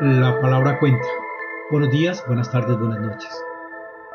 La 0.00 0.40
palabra 0.40 0.78
cuenta. 0.78 1.08
Buenos 1.72 1.90
días, 1.90 2.22
buenas 2.28 2.52
tardes, 2.52 2.78
buenas 2.78 3.00
noches. 3.00 3.30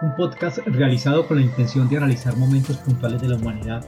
Un 0.01 0.15
podcast 0.15 0.59
realizado 0.59 1.27
con 1.27 1.35
la 1.35 1.43
intención 1.43 1.89
de 1.89 1.97
analizar 1.97 2.37
momentos 2.37 2.77
puntuales 2.77 3.21
de 3.21 3.27
la 3.27 3.35
humanidad 3.35 3.85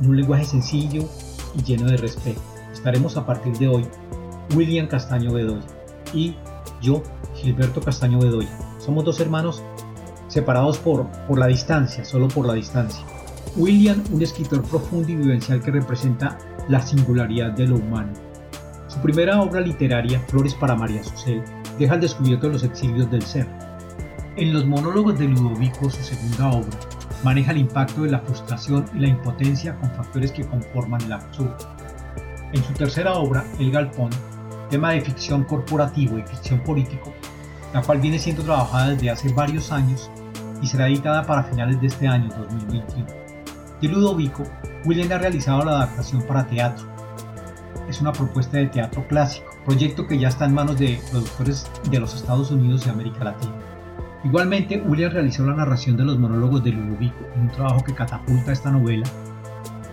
en 0.00 0.10
un 0.10 0.16
lenguaje 0.16 0.44
sencillo 0.44 1.08
y 1.54 1.62
lleno 1.62 1.86
de 1.86 1.98
respeto. 1.98 2.40
Estaremos 2.72 3.16
a 3.16 3.24
partir 3.24 3.56
de 3.58 3.68
hoy 3.68 3.86
William 4.56 4.88
Castaño 4.88 5.32
Bedoya 5.32 5.62
y 6.12 6.34
yo, 6.82 7.04
Gilberto 7.36 7.80
Castaño 7.80 8.18
Bedoya. 8.18 8.50
Somos 8.80 9.04
dos 9.04 9.20
hermanos 9.20 9.62
separados 10.26 10.78
por, 10.78 11.06
por 11.28 11.38
la 11.38 11.46
distancia, 11.46 12.04
solo 12.04 12.26
por 12.26 12.44
la 12.44 12.54
distancia. 12.54 13.06
William, 13.54 14.02
un 14.10 14.20
escritor 14.20 14.64
profundo 14.64 15.12
y 15.12 15.14
vivencial 15.14 15.62
que 15.62 15.70
representa 15.70 16.38
la 16.68 16.82
singularidad 16.82 17.52
de 17.52 17.68
lo 17.68 17.76
humano 17.76 18.25
su 18.96 19.02
primera 19.02 19.42
obra 19.42 19.60
literaria, 19.60 20.18
Flores 20.20 20.54
para 20.54 20.74
María 20.74 21.04
Susel, 21.04 21.42
deja 21.78 21.94
al 21.94 22.00
descubierto 22.00 22.48
los 22.48 22.62
exilios 22.62 23.10
del 23.10 23.20
ser. 23.20 23.46
En 24.36 24.54
los 24.54 24.64
monólogos 24.64 25.18
de 25.18 25.26
Ludovico, 25.26 25.90
su 25.90 26.02
segunda 26.02 26.48
obra, 26.48 26.78
maneja 27.22 27.52
el 27.52 27.58
impacto 27.58 28.04
de 28.04 28.12
la 28.12 28.20
frustración 28.20 28.86
y 28.94 29.00
la 29.00 29.08
impotencia 29.08 29.76
con 29.76 29.90
factores 29.90 30.32
que 30.32 30.46
conforman 30.46 31.02
el 31.02 31.12
absurdo. 31.12 31.56
En 32.54 32.64
su 32.64 32.72
tercera 32.72 33.12
obra, 33.12 33.44
El 33.58 33.70
Galpón, 33.70 34.08
tema 34.70 34.92
de 34.92 35.02
ficción 35.02 35.44
corporativo 35.44 36.18
y 36.18 36.22
ficción 36.22 36.60
político, 36.60 37.12
la 37.74 37.82
cual 37.82 38.00
viene 38.00 38.18
siendo 38.18 38.44
trabajada 38.44 38.92
desde 38.92 39.10
hace 39.10 39.28
varios 39.30 39.72
años 39.72 40.10
y 40.62 40.66
será 40.66 40.88
editada 40.88 41.22
para 41.22 41.44
finales 41.44 41.78
de 41.82 41.88
este 41.88 42.08
año 42.08 42.30
2021. 42.34 43.06
De 43.82 43.88
Ludovico, 43.88 44.44
William 44.86 45.12
ha 45.12 45.18
realizado 45.18 45.66
la 45.66 45.72
adaptación 45.72 46.22
para 46.22 46.46
teatro, 46.46 46.95
es 47.96 48.02
una 48.02 48.12
propuesta 48.12 48.58
de 48.58 48.66
teatro 48.66 49.06
clásico, 49.08 49.56
proyecto 49.64 50.06
que 50.06 50.18
ya 50.18 50.28
está 50.28 50.44
en 50.44 50.52
manos 50.52 50.78
de 50.78 51.00
productores 51.10 51.66
de 51.90 51.98
los 51.98 52.14
Estados 52.14 52.50
Unidos 52.50 52.86
y 52.86 52.90
América 52.90 53.24
Latina. 53.24 53.54
Igualmente, 54.22 54.82
William 54.86 55.12
realizó 55.12 55.46
la 55.46 55.54
narración 55.54 55.96
de 55.96 56.04
los 56.04 56.18
monólogos 56.18 56.62
de 56.62 56.72
Ludovico, 56.72 57.24
un 57.36 57.48
trabajo 57.48 57.82
que 57.82 57.94
catapulta 57.94 58.52
esta 58.52 58.70
novela 58.70 59.06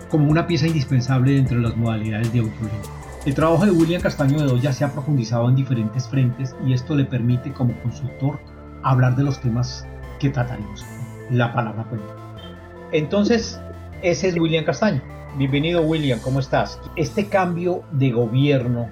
como 0.09 0.29
una 0.29 0.45
pieza 0.45 0.67
indispensable 0.67 1.31
dentro 1.31 1.57
de 1.57 1.63
las 1.63 1.77
modalidades 1.77 2.33
de 2.33 2.39
autoría. 2.39 2.81
El 3.25 3.33
trabajo 3.35 3.65
de 3.65 3.71
William 3.71 4.01
Castaño 4.01 4.37
de 4.37 4.47
Doya 4.47 4.73
se 4.73 4.83
ha 4.83 4.91
profundizado 4.91 5.47
en 5.47 5.55
diferentes 5.55 6.07
frentes 6.09 6.53
y 6.67 6.73
esto 6.73 6.95
le 6.95 7.05
permite 7.05 7.53
como 7.53 7.73
consultor 7.81 8.37
hablar 8.83 9.15
de 9.15 9.23
los 9.23 9.39
temas 9.39 9.87
que 10.19 10.29
trataremos. 10.29 10.85
La 11.31 11.53
palabra 11.53 11.85
cuenta. 11.85 12.13
Entonces, 12.91 13.61
ese 14.01 14.27
es 14.27 14.37
William 14.37 14.65
Castaño. 14.65 15.01
Bienvenido 15.35 15.81
William, 15.81 16.19
¿cómo 16.19 16.39
estás? 16.39 16.79
Este 16.95 17.27
cambio 17.27 17.83
de 17.91 18.11
gobierno 18.11 18.87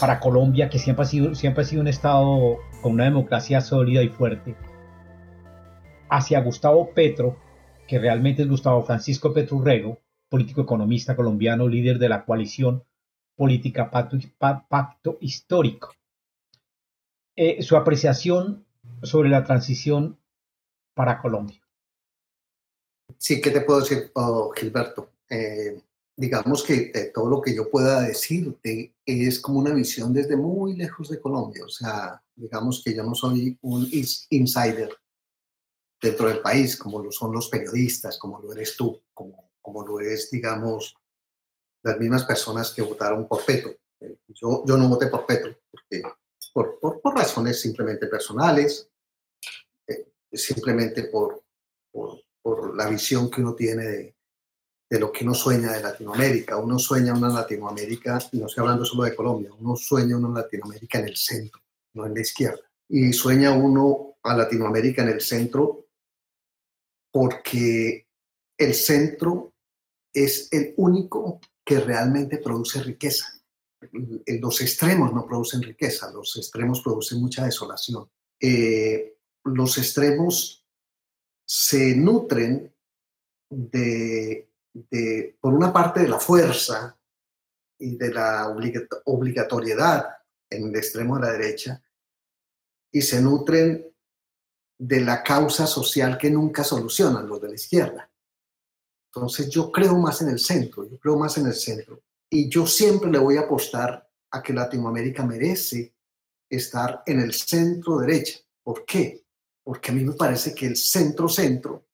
para 0.00 0.20
Colombia, 0.20 0.68
que 0.70 0.78
siempre 0.78 1.02
ha 1.02 1.08
sido, 1.08 1.34
siempre 1.34 1.64
ha 1.64 1.66
sido 1.66 1.82
un 1.82 1.88
Estado 1.88 2.58
con 2.80 2.92
una 2.92 3.02
democracia 3.02 3.60
sólida 3.60 4.04
y 4.04 4.08
fuerte, 4.08 4.54
hacia 6.08 6.40
Gustavo 6.42 6.94
Petro, 6.94 7.36
que 7.88 7.98
realmente 7.98 8.42
es 8.42 8.48
Gustavo 8.48 8.84
Francisco 8.84 9.34
Petrurrego, 9.34 9.98
político 10.28 10.60
economista 10.60 11.16
colombiano, 11.16 11.66
líder 11.66 11.98
de 11.98 12.08
la 12.08 12.24
coalición 12.24 12.84
política 13.34 13.90
Pacto, 13.90 15.18
Histórico. 15.20 15.92
Eh, 17.34 17.64
su 17.64 17.76
apreciación 17.76 18.64
sobre 19.02 19.28
la 19.28 19.42
transición 19.42 20.20
para 20.94 21.18
Colombia. 21.20 21.57
Sí, 23.16 23.40
¿qué 23.40 23.50
te 23.50 23.62
puedo 23.62 23.80
decir, 23.80 24.10
oh, 24.14 24.50
Gilberto? 24.50 25.12
Eh, 25.30 25.80
digamos 26.16 26.62
que 26.62 26.90
eh, 26.94 27.10
todo 27.14 27.28
lo 27.28 27.40
que 27.40 27.54
yo 27.54 27.70
pueda 27.70 28.02
decirte 28.02 28.94
es 29.04 29.40
como 29.40 29.60
una 29.60 29.72
visión 29.72 30.12
desde 30.12 30.36
muy 30.36 30.74
lejos 30.76 31.08
de 31.08 31.20
Colombia. 31.20 31.64
O 31.64 31.68
sea, 31.68 32.22
digamos 32.34 32.82
que 32.84 32.94
yo 32.94 33.02
no 33.02 33.14
soy 33.14 33.56
un 33.62 33.88
insider 34.30 34.90
dentro 36.00 36.28
del 36.28 36.40
país, 36.40 36.76
como 36.76 37.02
lo 37.02 37.10
son 37.10 37.32
los 37.32 37.48
periodistas, 37.48 38.18
como 38.18 38.40
lo 38.40 38.52
eres 38.52 38.76
tú, 38.76 39.00
como, 39.14 39.50
como 39.60 39.86
lo 39.86 40.00
es, 40.00 40.30
digamos, 40.30 40.94
las 41.82 41.98
mismas 41.98 42.24
personas 42.24 42.72
que 42.72 42.82
votaron 42.82 43.26
por 43.26 43.44
Petro. 43.44 43.74
Eh, 44.00 44.18
yo, 44.28 44.64
yo 44.66 44.76
no 44.76 44.88
voté 44.88 45.06
por 45.08 45.26
Petro, 45.26 45.56
porque, 45.70 46.02
por, 46.52 46.78
por, 46.78 47.00
por 47.00 47.16
razones 47.16 47.60
simplemente 47.60 48.06
personales, 48.06 48.88
simplemente 50.32 51.04
por, 51.04 51.42
por 51.90 52.20
por 52.48 52.74
la 52.74 52.88
visión 52.88 53.30
que 53.30 53.42
uno 53.42 53.54
tiene 53.54 53.84
de, 53.84 54.16
de 54.88 54.98
lo 54.98 55.12
que 55.12 55.22
uno 55.22 55.34
sueña 55.34 55.70
de 55.70 55.82
Latinoamérica. 55.82 56.56
Uno 56.56 56.78
sueña 56.78 57.12
una 57.12 57.28
Latinoamérica, 57.28 58.18
y 58.32 58.38
no 58.38 58.46
estoy 58.46 58.62
hablando 58.62 58.86
solo 58.86 59.02
de 59.02 59.14
Colombia, 59.14 59.50
uno 59.58 59.76
sueña 59.76 60.16
una 60.16 60.40
Latinoamérica 60.40 60.98
en 60.98 61.08
el 61.08 61.16
centro, 61.18 61.60
no 61.92 62.06
en 62.06 62.14
la 62.14 62.22
izquierda. 62.22 62.62
Y 62.88 63.12
sueña 63.12 63.52
uno 63.52 64.16
a 64.22 64.34
Latinoamérica 64.34 65.02
en 65.02 65.10
el 65.10 65.20
centro 65.20 65.88
porque 67.12 68.08
el 68.56 68.74
centro 68.74 69.52
es 70.10 70.48
el 70.50 70.72
único 70.78 71.40
que 71.62 71.80
realmente 71.80 72.38
produce 72.38 72.82
riqueza. 72.82 73.26
Los 74.40 74.62
extremos 74.62 75.12
no 75.12 75.26
producen 75.26 75.62
riqueza, 75.62 76.10
los 76.12 76.34
extremos 76.38 76.80
producen 76.80 77.20
mucha 77.20 77.44
desolación. 77.44 78.08
Eh, 78.40 79.18
los 79.44 79.76
extremos 79.76 80.64
se 81.48 81.96
nutren 81.96 82.74
de, 83.48 84.50
por 85.40 85.54
una 85.54 85.72
parte, 85.72 86.00
de 86.00 86.08
la 86.08 86.20
fuerza 86.20 86.98
y 87.78 87.96
de 87.96 88.12
la 88.12 88.54
obligatoriedad 89.06 90.08
en 90.50 90.68
el 90.68 90.76
extremo 90.76 91.16
de 91.16 91.22
la 91.22 91.32
derecha, 91.32 91.82
y 92.92 93.00
se 93.00 93.22
nutren 93.22 93.86
de 94.78 95.00
la 95.00 95.22
causa 95.22 95.66
social 95.66 96.18
que 96.18 96.30
nunca 96.30 96.64
solucionan 96.64 97.26
los 97.26 97.40
de 97.40 97.48
la 97.48 97.54
izquierda. 97.54 98.10
Entonces 99.06 99.48
yo 99.48 99.72
creo 99.72 99.96
más 99.96 100.20
en 100.20 100.28
el 100.28 100.38
centro, 100.38 100.88
yo 100.88 100.98
creo 100.98 101.16
más 101.16 101.38
en 101.38 101.46
el 101.46 101.54
centro. 101.54 102.02
Y 102.30 102.48
yo 102.50 102.66
siempre 102.66 103.10
le 103.10 103.18
voy 103.18 103.38
a 103.38 103.42
apostar 103.42 104.06
a 104.30 104.42
que 104.42 104.52
Latinoamérica 104.52 105.24
merece 105.24 105.94
estar 106.50 107.02
en 107.06 107.20
el 107.20 107.32
centro 107.32 107.98
derecha. 107.98 108.38
¿Por 108.62 108.84
qué? 108.84 109.24
Porque 109.68 109.90
a 109.90 109.94
mí 109.94 110.02
me 110.02 110.14
parece 110.14 110.54
que 110.54 110.64
el 110.64 110.78
centro-centro 110.78 111.84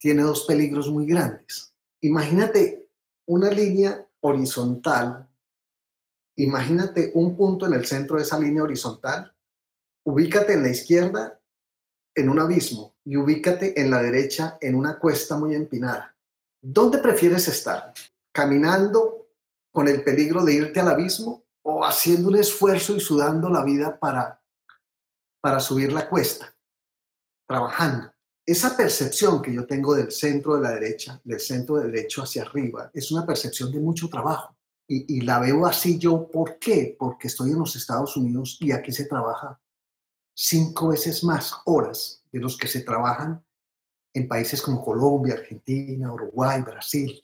tiene 0.00 0.24
dos 0.24 0.44
peligros 0.46 0.90
muy 0.90 1.06
grandes. 1.06 1.72
Imagínate 2.00 2.88
una 3.24 3.50
línea 3.52 4.04
horizontal, 4.18 5.28
imagínate 6.34 7.12
un 7.14 7.36
punto 7.36 7.66
en 7.66 7.74
el 7.74 7.86
centro 7.86 8.16
de 8.16 8.24
esa 8.24 8.36
línea 8.36 8.64
horizontal, 8.64 9.32
ubícate 10.04 10.54
en 10.54 10.62
la 10.64 10.70
izquierda 10.70 11.40
en 12.16 12.28
un 12.28 12.40
abismo 12.40 12.96
y 13.04 13.16
ubícate 13.16 13.80
en 13.80 13.88
la 13.88 14.02
derecha 14.02 14.58
en 14.60 14.74
una 14.74 14.98
cuesta 14.98 15.36
muy 15.38 15.54
empinada. 15.54 16.16
¿Dónde 16.60 16.98
prefieres 16.98 17.46
estar? 17.46 17.94
¿Caminando 18.32 19.28
con 19.70 19.86
el 19.86 20.02
peligro 20.02 20.44
de 20.44 20.54
irte 20.54 20.80
al 20.80 20.88
abismo 20.88 21.44
o 21.62 21.84
haciendo 21.84 22.28
un 22.28 22.38
esfuerzo 22.38 22.96
y 22.96 22.98
sudando 22.98 23.48
la 23.48 23.62
vida 23.62 24.00
para, 24.00 24.42
para 25.40 25.60
subir 25.60 25.92
la 25.92 26.08
cuesta? 26.08 26.51
Trabajando. 27.46 28.12
Esa 28.44 28.76
percepción 28.76 29.40
que 29.40 29.54
yo 29.54 29.66
tengo 29.66 29.94
del 29.94 30.10
centro 30.10 30.56
de 30.56 30.62
la 30.62 30.70
derecha, 30.72 31.20
del 31.22 31.38
centro 31.38 31.76
de 31.76 31.86
derecho 31.90 32.22
hacia 32.22 32.42
arriba, 32.42 32.90
es 32.92 33.12
una 33.12 33.24
percepción 33.24 33.70
de 33.70 33.78
mucho 33.78 34.08
trabajo. 34.08 34.56
Y, 34.88 35.22
la 35.22 35.38
veo 35.38 35.64
así 35.64 35.98
yo, 35.98 36.28
¿por 36.28 36.58
qué? 36.58 36.94
Porque 36.98 37.28
estoy 37.28 37.52
en 37.52 37.60
los 37.60 37.76
Estados 37.76 38.14
Unidos 38.16 38.58
y 38.60 38.72
aquí 38.72 38.92
se 38.92 39.06
trabaja 39.06 39.58
cinco 40.34 40.88
veces 40.88 41.24
más 41.24 41.54
horas 41.64 42.22
de 42.30 42.40
los 42.40 42.58
que 42.58 42.66
se 42.66 42.82
trabajan 42.82 43.42
en 44.12 44.28
países 44.28 44.60
como 44.60 44.84
Colombia, 44.84 45.34
Argentina, 45.34 46.12
Uruguay, 46.12 46.60
Brasil. 46.60 47.18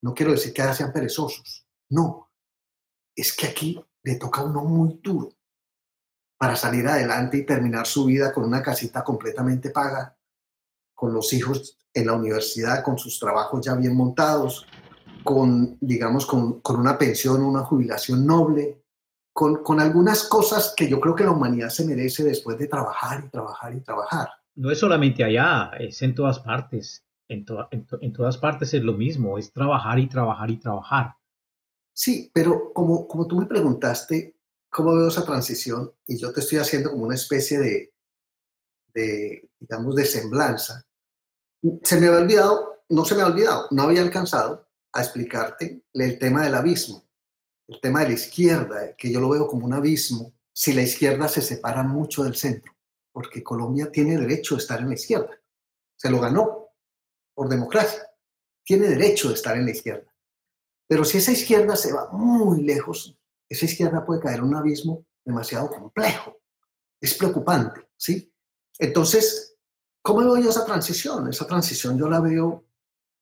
No 0.00 0.14
quiero 0.14 0.32
decir 0.32 0.52
que 0.52 0.74
sean 0.74 0.92
perezosos, 0.92 1.64
no. 1.90 2.28
Es 3.14 3.32
que 3.32 3.46
aquí 3.46 3.84
le 4.02 4.16
toca 4.16 4.40
a 4.40 4.44
uno 4.44 4.64
muy 4.64 4.98
duro 5.00 5.32
para 6.42 6.56
salir 6.56 6.88
adelante 6.88 7.36
y 7.36 7.46
terminar 7.46 7.86
su 7.86 8.04
vida 8.04 8.32
con 8.32 8.42
una 8.42 8.60
casita 8.60 9.04
completamente 9.04 9.70
paga, 9.70 10.16
con 10.92 11.14
los 11.14 11.32
hijos 11.32 11.78
en 11.94 12.08
la 12.08 12.14
universidad, 12.14 12.82
con 12.82 12.98
sus 12.98 13.20
trabajos 13.20 13.64
ya 13.64 13.76
bien 13.76 13.94
montados, 13.94 14.66
con, 15.22 15.78
digamos, 15.80 16.26
con, 16.26 16.60
con 16.60 16.80
una 16.80 16.98
pensión, 16.98 17.44
una 17.44 17.60
jubilación 17.60 18.26
noble, 18.26 18.82
con, 19.32 19.62
con, 19.62 19.78
algunas 19.78 20.24
cosas 20.24 20.74
que 20.76 20.88
yo 20.88 20.98
creo 20.98 21.14
que 21.14 21.22
la 21.22 21.30
humanidad 21.30 21.68
se 21.68 21.86
merece 21.86 22.24
después 22.24 22.58
de 22.58 22.66
trabajar 22.66 23.22
y 23.24 23.28
trabajar 23.28 23.74
y 23.76 23.80
trabajar. 23.80 24.28
No 24.56 24.72
es 24.72 24.80
solamente 24.80 25.22
allá, 25.22 25.70
es 25.78 26.02
en 26.02 26.12
todas 26.12 26.40
partes. 26.40 27.04
En, 27.28 27.46
en, 27.70 27.86
en 28.00 28.12
todas 28.12 28.36
partes 28.36 28.74
es 28.74 28.82
lo 28.82 28.94
mismo, 28.94 29.38
es 29.38 29.52
trabajar 29.52 30.00
y 30.00 30.08
trabajar 30.08 30.50
y 30.50 30.56
trabajar. 30.56 31.14
Sí, 31.92 32.32
pero 32.34 32.72
como, 32.72 33.06
como 33.06 33.28
tú 33.28 33.36
me 33.36 33.46
preguntaste, 33.46 34.34
cómo 34.72 34.96
veo 34.96 35.08
esa 35.08 35.24
transición 35.24 35.92
y 36.06 36.16
yo 36.16 36.32
te 36.32 36.40
estoy 36.40 36.58
haciendo 36.58 36.90
como 36.90 37.04
una 37.04 37.14
especie 37.14 37.58
de, 37.58 37.94
de, 38.94 39.50
digamos, 39.60 39.94
de 39.94 40.06
semblanza. 40.06 40.82
Se 41.82 42.00
me 42.00 42.08
había 42.08 42.20
olvidado, 42.20 42.84
no 42.88 43.04
se 43.04 43.14
me 43.14 43.22
ha 43.22 43.26
olvidado, 43.26 43.68
no 43.70 43.82
había 43.82 44.00
alcanzado 44.00 44.66
a 44.94 45.02
explicarte 45.02 45.84
el 45.92 46.18
tema 46.18 46.42
del 46.44 46.54
abismo. 46.54 47.04
el 47.68 47.80
tema 47.80 48.00
de 48.00 48.08
la 48.08 48.14
izquierda, 48.14 48.96
que 48.96 49.10
yo 49.10 49.20
lo 49.20 49.30
veo 49.30 49.46
como 49.46 49.66
un 49.66 49.72
abismo, 49.72 50.32
si 50.52 50.72
la 50.72 50.82
izquierda 50.82 51.28
se 51.28 51.40
separa 51.40 51.82
mucho 51.82 52.24
del 52.24 52.34
centro, 52.34 52.74
porque 53.12 53.42
Colombia 53.42 53.90
tiene 53.90 54.18
derecho 54.18 54.54
de 54.54 54.62
estar 54.62 54.80
en 54.80 54.88
la 54.88 54.94
izquierda. 54.94 55.38
Se 55.96 56.10
lo 56.10 56.20
ganó 56.20 56.68
por 57.34 57.48
democracia. 57.48 58.02
Tiene 58.64 58.88
derecho 58.88 59.28
de 59.28 59.34
estar 59.34 59.56
en 59.56 59.64
la 59.64 59.70
izquierda. 59.70 60.12
Pero 60.86 61.04
si 61.04 61.18
esa 61.18 61.32
izquierda 61.32 61.76
se 61.76 61.92
va 61.92 62.10
muy 62.10 62.62
lejos, 62.62 63.16
esa 63.52 63.66
izquierda 63.66 64.04
puede 64.04 64.20
caer 64.20 64.38
en 64.38 64.44
un 64.44 64.56
abismo 64.56 65.04
demasiado 65.24 65.70
complejo. 65.70 66.38
Es 67.00 67.14
preocupante, 67.14 67.80
¿sí? 67.96 68.32
Entonces, 68.78 69.56
¿cómo 70.00 70.20
veo 70.20 70.38
yo 70.38 70.50
esa 70.50 70.64
transición? 70.64 71.28
Esa 71.28 71.46
transición 71.46 71.98
yo 71.98 72.08
la 72.08 72.20
veo 72.20 72.64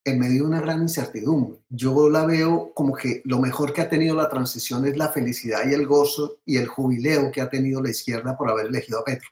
en 0.04 0.18
medio 0.18 0.42
de 0.42 0.48
una 0.48 0.60
gran 0.60 0.82
incertidumbre. 0.82 1.60
Yo 1.68 2.08
la 2.08 2.24
veo 2.24 2.72
como 2.74 2.94
que 2.94 3.22
lo 3.24 3.38
mejor 3.38 3.72
que 3.72 3.82
ha 3.82 3.88
tenido 3.88 4.14
la 4.14 4.28
transición 4.28 4.86
es 4.86 4.96
la 4.96 5.08
felicidad 5.08 5.68
y 5.68 5.74
el 5.74 5.86
gozo 5.86 6.38
y 6.44 6.56
el 6.56 6.66
jubileo 6.66 7.30
que 7.30 7.40
ha 7.40 7.50
tenido 7.50 7.82
la 7.82 7.90
izquierda 7.90 8.36
por 8.36 8.48
haber 8.48 8.66
elegido 8.66 9.00
a 9.00 9.04
Petro. 9.04 9.28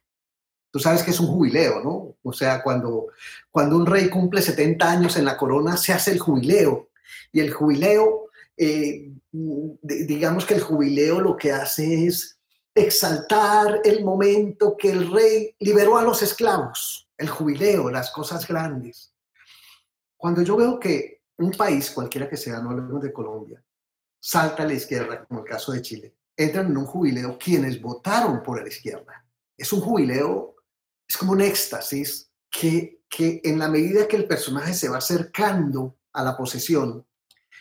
Tú 0.70 0.78
sabes 0.78 1.02
que 1.02 1.12
es 1.12 1.20
un 1.20 1.28
jubileo, 1.28 1.82
¿no? 1.82 2.16
O 2.22 2.32
sea, 2.32 2.62
cuando, 2.62 3.06
cuando 3.50 3.76
un 3.76 3.86
rey 3.86 4.10
cumple 4.10 4.42
70 4.42 4.90
años 4.90 5.16
en 5.16 5.24
la 5.24 5.36
corona, 5.36 5.76
se 5.76 5.92
hace 5.92 6.10
el 6.10 6.18
jubileo. 6.18 6.90
Y 7.32 7.40
el 7.40 7.52
jubileo, 7.52 8.27
eh, 8.58 9.12
digamos 9.30 10.44
que 10.44 10.54
el 10.54 10.60
jubileo 10.60 11.20
lo 11.20 11.36
que 11.36 11.52
hace 11.52 12.06
es 12.06 12.40
exaltar 12.74 13.80
el 13.84 14.04
momento 14.04 14.76
que 14.76 14.90
el 14.90 15.10
rey 15.12 15.54
liberó 15.60 15.98
a 15.98 16.02
los 16.02 16.22
esclavos, 16.22 17.08
el 17.16 17.28
jubileo, 17.28 17.90
las 17.90 18.10
cosas 18.10 18.46
grandes. 18.46 19.14
Cuando 20.16 20.42
yo 20.42 20.56
veo 20.56 20.78
que 20.78 21.22
un 21.38 21.52
país, 21.52 21.90
cualquiera 21.90 22.28
que 22.28 22.36
sea, 22.36 22.60
no 22.60 22.70
hablemos 22.70 23.02
de 23.02 23.12
Colombia, 23.12 23.62
salta 24.20 24.64
a 24.64 24.66
la 24.66 24.74
izquierda, 24.74 25.24
como 25.24 25.40
el 25.40 25.46
caso 25.46 25.72
de 25.72 25.82
Chile, 25.82 26.16
entran 26.36 26.66
en 26.66 26.76
un 26.76 26.86
jubileo 26.86 27.38
quienes 27.38 27.80
votaron 27.80 28.42
por 28.42 28.60
la 28.60 28.68
izquierda. 28.68 29.24
Es 29.56 29.72
un 29.72 29.80
jubileo, 29.80 30.56
es 31.06 31.16
como 31.16 31.32
un 31.32 31.40
éxtasis 31.40 32.30
que, 32.50 33.02
que 33.08 33.40
en 33.44 33.58
la 33.58 33.68
medida 33.68 34.08
que 34.08 34.16
el 34.16 34.26
personaje 34.26 34.74
se 34.74 34.88
va 34.88 34.98
acercando 34.98 35.98
a 36.12 36.24
la 36.24 36.36
posesión, 36.36 37.06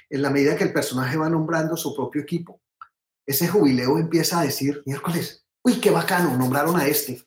en 0.10 0.22
la 0.22 0.30
medida 0.30 0.56
que 0.56 0.64
el 0.64 0.74
personaje 0.74 1.18
va 1.18 1.30
nombrando 1.30 1.76
su 1.76 1.96
propio 1.96 2.22
equipo, 2.22 2.62
ese 3.26 3.48
jubileo 3.48 3.98
empieza 3.98 4.40
a 4.40 4.44
decir, 4.44 4.82
miércoles, 4.86 5.46
uy, 5.64 5.82
qué 5.82 5.92
bacano, 5.92 6.38
nombraron 6.38 6.78
a 6.78 6.88
este. 6.88 7.24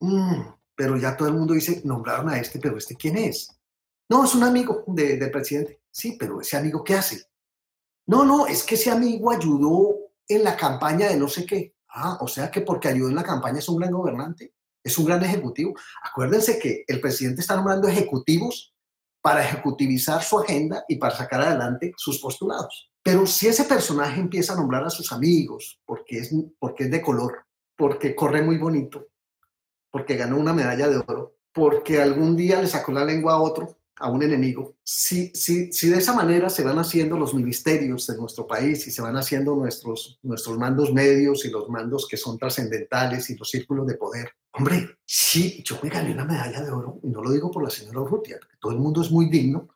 Mm, 0.00 0.42
pero 0.74 0.96
ya 0.96 1.16
todo 1.16 1.28
el 1.28 1.34
mundo 1.34 1.54
dice, 1.54 1.82
nombraron 1.84 2.28
a 2.28 2.38
este, 2.38 2.58
pero 2.58 2.76
este 2.76 2.96
quién 2.96 3.16
es? 3.16 3.56
No, 4.08 4.24
es 4.24 4.34
un 4.34 4.42
amigo 4.42 4.82
del 4.88 5.30
presidente. 5.30 5.80
Sí, 5.90 6.16
pero 6.18 6.40
ese 6.40 6.56
amigo, 6.56 6.82
¿qué 6.82 6.94
hace? 6.94 7.26
No, 8.06 8.24
no, 8.24 8.46
es 8.48 8.64
que 8.64 8.74
ese 8.74 8.90
amigo 8.90 9.30
ayudó 9.30 9.96
en 10.26 10.42
la 10.42 10.56
campaña 10.56 11.08
de 11.08 11.16
no 11.16 11.28
sé 11.28 11.46
qué. 11.46 11.76
Ah, 11.88 12.18
o 12.20 12.26
sea 12.26 12.50
que 12.50 12.60
porque 12.60 12.88
ayudó 12.88 13.08
en 13.08 13.14
la 13.14 13.22
campaña 13.22 13.58
es 13.58 13.68
un 13.68 13.78
gran 13.78 13.92
gobernante, 13.92 14.52
es 14.82 14.98
un 14.98 15.04
gran 15.04 15.22
ejecutivo. 15.22 15.74
Acuérdense 16.02 16.58
que 16.58 16.84
el 16.88 17.00
presidente 17.00 17.40
está 17.40 17.54
nombrando 17.54 17.86
ejecutivos 17.86 18.69
para 19.20 19.44
ejecutivizar 19.44 20.22
su 20.22 20.38
agenda 20.38 20.84
y 20.88 20.96
para 20.96 21.14
sacar 21.14 21.42
adelante 21.42 21.92
sus 21.96 22.18
postulados. 22.18 22.90
Pero 23.02 23.26
si 23.26 23.48
ese 23.48 23.64
personaje 23.64 24.20
empieza 24.20 24.52
a 24.52 24.56
nombrar 24.56 24.84
a 24.84 24.90
sus 24.90 25.12
amigos 25.12 25.80
porque 25.84 26.18
es, 26.18 26.34
porque 26.58 26.84
es 26.84 26.90
de 26.90 27.02
color, 27.02 27.44
porque 27.76 28.14
corre 28.14 28.42
muy 28.42 28.58
bonito, 28.58 29.08
porque 29.90 30.16
ganó 30.16 30.38
una 30.38 30.52
medalla 30.52 30.88
de 30.88 30.98
oro, 30.98 31.36
porque 31.52 32.00
algún 32.00 32.36
día 32.36 32.60
le 32.60 32.68
sacó 32.68 32.92
la 32.92 33.04
lengua 33.04 33.34
a 33.34 33.40
otro, 33.40 33.78
a 33.96 34.10
un 34.10 34.22
enemigo. 34.22 34.76
Si, 34.82 35.30
si, 35.34 35.72
si 35.72 35.88
de 35.88 35.98
esa 35.98 36.14
manera 36.14 36.48
se 36.48 36.62
van 36.62 36.78
haciendo 36.78 37.16
los 37.18 37.34
ministerios 37.34 38.06
de 38.06 38.16
nuestro 38.16 38.46
país 38.46 38.86
y 38.86 38.90
se 38.90 39.02
van 39.02 39.16
haciendo 39.16 39.54
nuestros, 39.54 40.18
nuestros 40.22 40.58
mandos 40.58 40.92
medios 40.92 41.44
y 41.44 41.50
los 41.50 41.68
mandos 41.68 42.06
que 42.08 42.16
son 42.16 42.38
trascendentales 42.38 43.28
y 43.30 43.36
los 43.36 43.50
círculos 43.50 43.86
de 43.86 43.96
poder, 43.96 44.30
hombre, 44.52 44.98
sí, 45.04 45.62
yo 45.64 45.78
me 45.82 45.88
gané 45.88 46.12
una 46.12 46.24
medalla 46.24 46.62
de 46.62 46.70
oro, 46.70 47.00
y 47.02 47.08
no 47.08 47.22
lo 47.22 47.30
digo 47.30 47.50
por 47.50 47.62
la 47.62 47.70
señora 47.70 48.00
Urrutia, 48.00 48.38
todo 48.58 48.72
el 48.72 48.78
mundo 48.78 49.02
es 49.02 49.10
muy 49.10 49.28
digno 49.28 49.68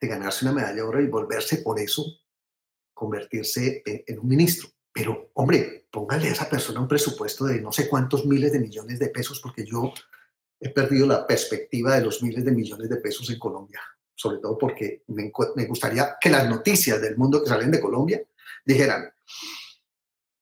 de 0.00 0.08
ganarse 0.08 0.44
una 0.44 0.54
medalla 0.54 0.74
de 0.74 0.82
oro 0.82 1.00
y 1.00 1.06
volverse 1.06 1.58
por 1.58 1.78
eso, 1.78 2.04
convertirse 2.92 3.82
en, 3.84 4.04
en 4.06 4.18
un 4.18 4.28
ministro. 4.28 4.68
Pero, 4.92 5.30
hombre, 5.34 5.88
póngale 5.90 6.28
a 6.28 6.32
esa 6.32 6.48
persona 6.48 6.80
un 6.80 6.88
presupuesto 6.88 7.44
de 7.46 7.60
no 7.60 7.72
sé 7.72 7.88
cuántos 7.88 8.26
miles 8.26 8.52
de 8.52 8.60
millones 8.60 8.98
de 8.98 9.08
pesos, 9.08 9.40
porque 9.40 9.64
yo 9.64 9.92
he 10.60 10.70
perdido 10.70 11.06
la 11.06 11.26
perspectiva 11.26 11.94
de 11.94 12.04
los 12.04 12.22
miles 12.22 12.44
de 12.44 12.50
millones 12.50 12.88
de 12.88 12.96
pesos 12.96 13.28
en 13.28 13.38
Colombia, 13.38 13.80
sobre 14.14 14.38
todo 14.38 14.56
porque 14.56 15.02
me, 15.08 15.30
gustaría 15.66 16.16
que 16.20 16.30
las 16.30 16.48
noticias 16.48 17.00
del 17.02 17.16
mundo 17.16 17.42
que 17.42 17.50
salen 17.50 17.70
de 17.70 17.80
Colombia 17.80 18.22
dijeran, 18.64 19.12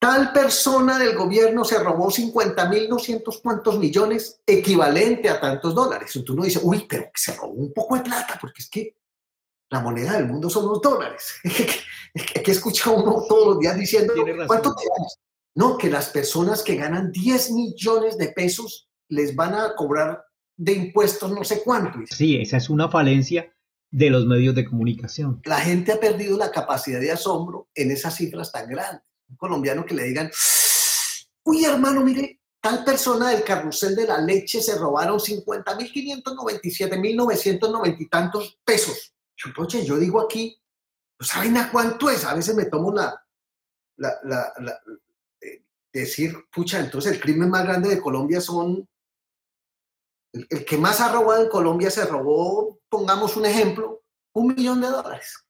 tal 0.02 0.32
persona 0.32 0.98
del 0.98 1.16
gobierno 1.16 1.64
se 1.64 1.78
robó 1.78 2.10
50 2.10 2.68
mil, 2.68 2.88
no 2.88 2.96
cuantos 3.40 3.78
millones, 3.78 4.40
equivalente 4.44 5.30
a 5.30 5.40
tantos 5.40 5.76
dólares. 5.76 6.16
Y 6.16 6.24
tú 6.24 6.34
no 6.34 6.42
dices, 6.42 6.60
uy, 6.64 6.86
pero 6.88 7.08
se 7.14 7.36
robó 7.36 7.52
un 7.52 7.72
poco 7.72 7.94
de 7.94 8.02
plata, 8.02 8.36
porque 8.40 8.62
es 8.62 8.68
que 8.68 8.96
la 9.70 9.78
moneda 9.78 10.14
del 10.14 10.26
mundo 10.26 10.50
son 10.50 10.66
los 10.66 10.82
dólares. 10.82 11.34
que 12.44 12.50
escucha 12.50 12.90
uno 12.90 13.24
todos 13.28 13.46
los 13.46 13.58
días 13.60 13.76
diciendo, 13.76 14.12
¿cuánto 14.48 14.74
te 14.74 14.82
ganas? 14.88 15.20
No, 15.54 15.78
que 15.78 15.88
las 15.88 16.08
personas 16.08 16.64
que 16.64 16.74
ganan 16.74 17.12
10 17.12 17.52
millones 17.52 18.18
de 18.18 18.30
pesos 18.30 18.88
les 19.08 19.36
van 19.36 19.54
a 19.54 19.76
cobrar 19.76 20.24
de 20.56 20.72
impuestos 20.72 21.30
no 21.30 21.44
sé 21.44 21.62
cuánto. 21.62 22.00
Sí, 22.10 22.38
esa 22.38 22.56
es 22.56 22.68
una 22.68 22.88
falencia 22.88 23.54
de 23.92 24.10
los 24.10 24.26
medios 24.26 24.56
de 24.56 24.64
comunicación. 24.64 25.40
La 25.44 25.60
gente 25.60 25.92
ha 25.92 26.00
perdido 26.00 26.36
la 26.36 26.50
capacidad 26.50 26.98
de 26.98 27.12
asombro 27.12 27.68
en 27.76 27.92
esas 27.92 28.16
cifras 28.16 28.50
tan 28.50 28.68
grandes. 28.68 29.11
Colombiano 29.36 29.84
que 29.84 29.94
le 29.94 30.04
digan, 30.04 30.30
uy 31.44 31.64
hermano, 31.64 32.02
mire, 32.02 32.40
tal 32.60 32.84
persona 32.84 33.30
del 33.30 33.44
carrusel 33.44 33.96
de 33.96 34.06
la 34.06 34.18
leche 34.18 34.60
se 34.60 34.78
robaron 34.78 35.18
50 35.18 35.76
mil 35.76 35.92
597 35.92 36.98
mil 36.98 37.16
990 37.16 38.02
y 38.02 38.08
tantos 38.08 38.58
pesos. 38.64 39.14
Oye, 39.56 39.84
yo 39.84 39.96
digo 39.98 40.20
aquí, 40.20 40.56
pues 41.16 41.30
¿saben 41.30 41.56
a 41.56 41.70
cuánto 41.70 42.08
es? 42.08 42.24
A 42.24 42.34
veces 42.34 42.54
me 42.54 42.66
tomo 42.66 42.92
la, 42.92 43.20
la 43.96 44.52
eh, 45.40 45.64
decir, 45.92 46.36
pucha, 46.52 46.78
entonces 46.78 47.12
el 47.12 47.20
crimen 47.20 47.50
más 47.50 47.64
grande 47.64 47.88
de 47.88 48.00
Colombia 48.00 48.40
son 48.40 48.88
el, 50.32 50.64
que 50.64 50.78
más 50.78 51.00
ha 51.00 51.12
robado 51.12 51.42
en 51.42 51.48
Colombia 51.50 51.90
se 51.90 52.04
robó, 52.04 52.80
pongamos 52.88 53.36
un 53.36 53.46
ejemplo, 53.46 54.02
un 54.34 54.54
millón 54.54 54.80
de 54.80 54.88
dólares. 54.88 55.44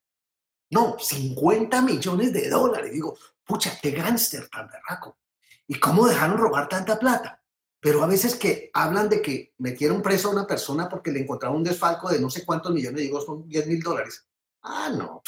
No, 0.71 0.99
50 0.99 1.83
millones 1.83 2.33
de 2.33 2.49
dólares. 2.49 2.93
Digo, 2.93 3.17
pucha, 3.45 3.79
qué 3.81 3.91
gánster 3.91 4.49
tan 4.49 4.69
berraco. 4.69 5.19
¿Y 5.67 5.79
cómo 5.79 6.07
dejaron 6.07 6.39
robar 6.39 6.69
tanta 6.69 6.99
plata? 6.99 7.43
Pero 7.81 8.03
a 8.03 8.07
veces 8.07 8.37
que 8.37 8.71
hablan 8.75 9.09
de 9.09 9.21
que 9.21 9.55
metieron 9.59 10.03
preso 10.03 10.29
a 10.29 10.33
una 10.33 10.47
persona 10.47 10.89
porque 10.89 11.11
le 11.11 11.21
encontraron 11.21 11.59
un 11.59 11.65
desfalco 11.65 12.09
de 12.11 12.21
no 12.21 12.31
sé 12.31 12.45
cuántos 12.45 12.73
millones, 12.73 13.03
digo, 13.03 13.21
son 13.21 13.49
10 13.49 13.67
mil 13.67 13.81
dólares. 13.81 14.25
Ah, 14.63 14.91
no. 14.97 15.23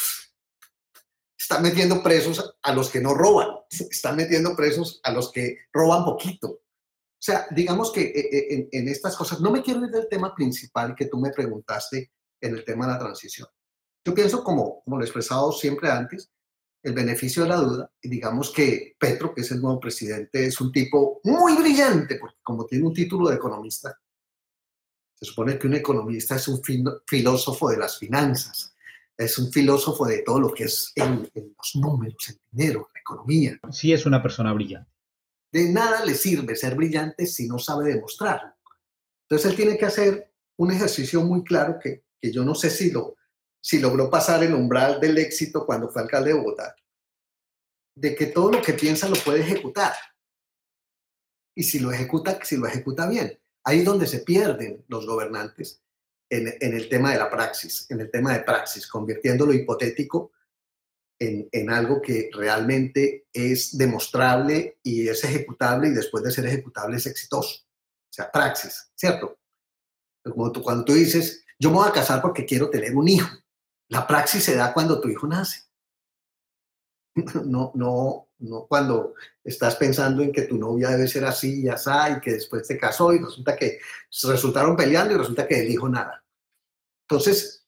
Están 1.37 1.62
metiendo 1.62 2.02
presos 2.02 2.56
a 2.62 2.73
los 2.73 2.90
que 2.90 3.00
no 3.00 3.12
roban. 3.12 3.49
Están 3.68 4.16
metiendo 4.16 4.54
presos 4.54 5.00
a 5.02 5.11
los 5.11 5.33
que 5.33 5.59
roban 5.73 6.04
poquito. 6.04 6.49
O 6.49 7.26
sea, 7.26 7.47
digamos 7.50 7.90
que 7.90 8.02
eh, 8.02 8.28
eh, 8.33 8.68
en, 8.71 8.88
estas 8.88 9.16
cosas, 9.16 9.40
no 9.40 9.50
me 9.50 9.62
quiero 9.62 9.85
ir 9.85 9.90
del 9.90 10.09
tema 10.09 10.35
principal 10.35 10.94
que 10.94 11.06
tú 11.06 11.18
me 11.18 11.30
preguntaste 11.30 12.12
en 12.40 12.54
el 12.54 12.64
tema 12.64 12.87
de 12.87 12.92
la 12.92 12.99
transición. 12.99 13.49
Yo 14.04 14.14
pienso, 14.14 14.44
como, 14.44 14.83
como 14.85 14.99
lo 14.99 15.02
he 15.02 15.06
expresado 15.06 15.50
siempre 15.50 15.90
antes, 15.90 16.30
el 16.85 16.93
beneficio 16.93 17.43
de 17.43 17.49
la 17.49 17.57
duda, 17.57 17.91
y 18.03 18.11
digamos 18.11 18.53
que 18.53 18.95
Petro, 18.99 19.35
que 19.35 19.41
es 19.41 19.50
el 19.50 19.62
nuevo 19.62 19.81
presidente, 19.81 20.47
es 20.47 20.61
un 20.61 20.71
tipo 20.71 21.21
muy 21.25 21.57
brillante, 21.57 22.17
porque 22.17 22.37
como 22.43 22.67
tiene 22.67 22.87
un 22.87 22.93
título 22.93 23.31
de 23.31 23.37
economista, 23.37 23.99
se 25.14 25.25
supone 25.25 25.59
que 25.59 25.67
un 25.67 25.75
economista 25.75 26.37
es 26.37 26.47
un 26.47 26.61
filósofo 27.07 27.71
de 27.71 27.79
las 27.79 27.99
finanzas, 27.99 28.76
es 29.17 29.38
un 29.38 29.50
filósofo 29.50 30.05
de 30.05 30.19
todo 30.19 30.38
lo 30.41 30.53
que 30.53 30.64
es 30.64 30.93
en, 30.95 31.26
en 31.33 31.55
los 31.57 31.76
números, 31.76 32.29
el 32.29 32.41
dinero, 32.53 32.91
la 32.93 33.00
economía. 33.00 33.59
Sí, 33.71 33.95
es 33.95 34.05
una 34.05 34.23
persona 34.23 34.53
brillante. 34.53 34.91
De 35.50 35.71
nada 35.71 36.05
le 36.05 36.14
sirve 36.14 36.55
ser 36.55 36.75
brillante 36.75 37.25
si 37.25 37.49
no 37.49 37.59
sabe 37.59 37.95
demostrarlo. 37.95 38.53
Entonces 39.23 39.50
él 39.50 39.57
tiene 39.57 39.79
que 39.79 39.87
hacer 39.87 40.35
un 40.59 40.71
ejercicio 40.71 41.23
muy 41.23 41.43
claro 41.45 41.79
que, 41.83 42.05
que 42.21 42.31
yo 42.31 42.45
no 42.45 42.55
sé 42.55 42.69
si, 42.69 42.91
lo, 42.91 43.17
si 43.64 43.78
logró 43.78 44.11
pasar 44.11 44.42
el 44.42 44.54
umbral 44.54 45.00
del 45.00 45.16
éxito 45.16 45.64
cuando 45.64 45.88
fue 45.88 46.02
alcalde 46.02 46.30
de 46.30 46.38
Bogotá, 46.38 46.76
de 47.97 48.14
que 48.14 48.26
todo 48.26 48.50
lo 48.52 48.61
que 48.61 48.75
piensa 48.75 49.09
lo 49.09 49.16
puede 49.16 49.40
ejecutar. 49.40 49.94
Y 51.56 51.62
si 51.62 51.78
lo 51.78 51.92
ejecuta, 51.92 52.44
si 52.44 52.56
lo 52.56 52.66
ejecuta 52.66 53.09
bien. 53.09 53.40
Ahí 53.64 53.78
es 53.78 53.85
donde 53.85 54.06
se 54.06 54.21
pierden 54.21 54.85
los 54.88 55.06
gobernantes 55.06 55.83
en, 56.28 56.54
en 56.61 56.75
el 56.75 56.88
tema 56.88 57.12
de 57.12 57.18
la 57.18 57.30
praxis, 57.30 57.90
en 57.90 58.00
el 58.00 58.11
tema 58.11 58.35
de 58.35 58.44
praxis, 58.44 58.87
convirtiendo 58.87 59.47
lo 59.47 59.54
hipotético 59.54 60.33
en, 61.18 61.71
algo 61.71 62.00
que 62.02 62.30
realmente 62.33 63.26
es 63.33 63.76
demostrable 63.76 64.78
y 64.83 65.09
es 65.09 65.25
ejecutable 65.25 65.88
y 65.88 65.92
después 65.92 66.25
de 66.25 66.30
ser 66.30 66.47
ejecutable 66.47 66.97
es 66.97 67.06
exitoso. 67.06 67.61
O 67.64 68.12
sea, 68.12 68.30
praxis, 68.30 68.90
¿cierto? 68.94 69.38
Como 70.23 70.52
cuando 70.52 70.85
tú 70.85 70.92
dices, 70.94 71.44
yo 71.59 71.71
me 71.71 71.76
voy 71.76 71.88
a 71.88 71.92
casar 71.92 72.21
porque 72.21 72.44
quiero 72.44 72.71
tener 72.71 72.94
un 72.94 73.09
hijo, 73.09 73.28
la 73.88 74.07
praxis 74.07 74.45
se 74.45 74.57
da 74.57 74.73
cuando 74.73 75.00
tu 75.00 75.09
hijo 75.09 75.26
nace. 75.26 75.62
no, 77.45 77.71
no, 77.75 78.29
no 78.38 78.67
cuando 78.67 79.14
estás 79.43 79.76
pensando 79.76 80.23
en 80.23 80.33
que 80.33 80.43
tu 80.43 80.59
novia 80.59 80.91
debe 80.91 81.07
ser 81.07 81.25
así 81.25 81.62
y 81.62 81.69
así, 81.69 81.91
y 82.17 82.21
que 82.21 82.33
después 82.33 82.67
se 82.67 82.79
casó 82.79 83.12
y 83.12 83.19
resulta 83.19 83.57
que 83.57 83.79
resultaron 84.25 84.76
peleando 84.76 85.14
y 85.14 85.19
resulta 85.19 85.47
que 85.47 85.62
dijo 85.62 85.88
nada. 85.88 86.25
Entonces, 87.09 87.67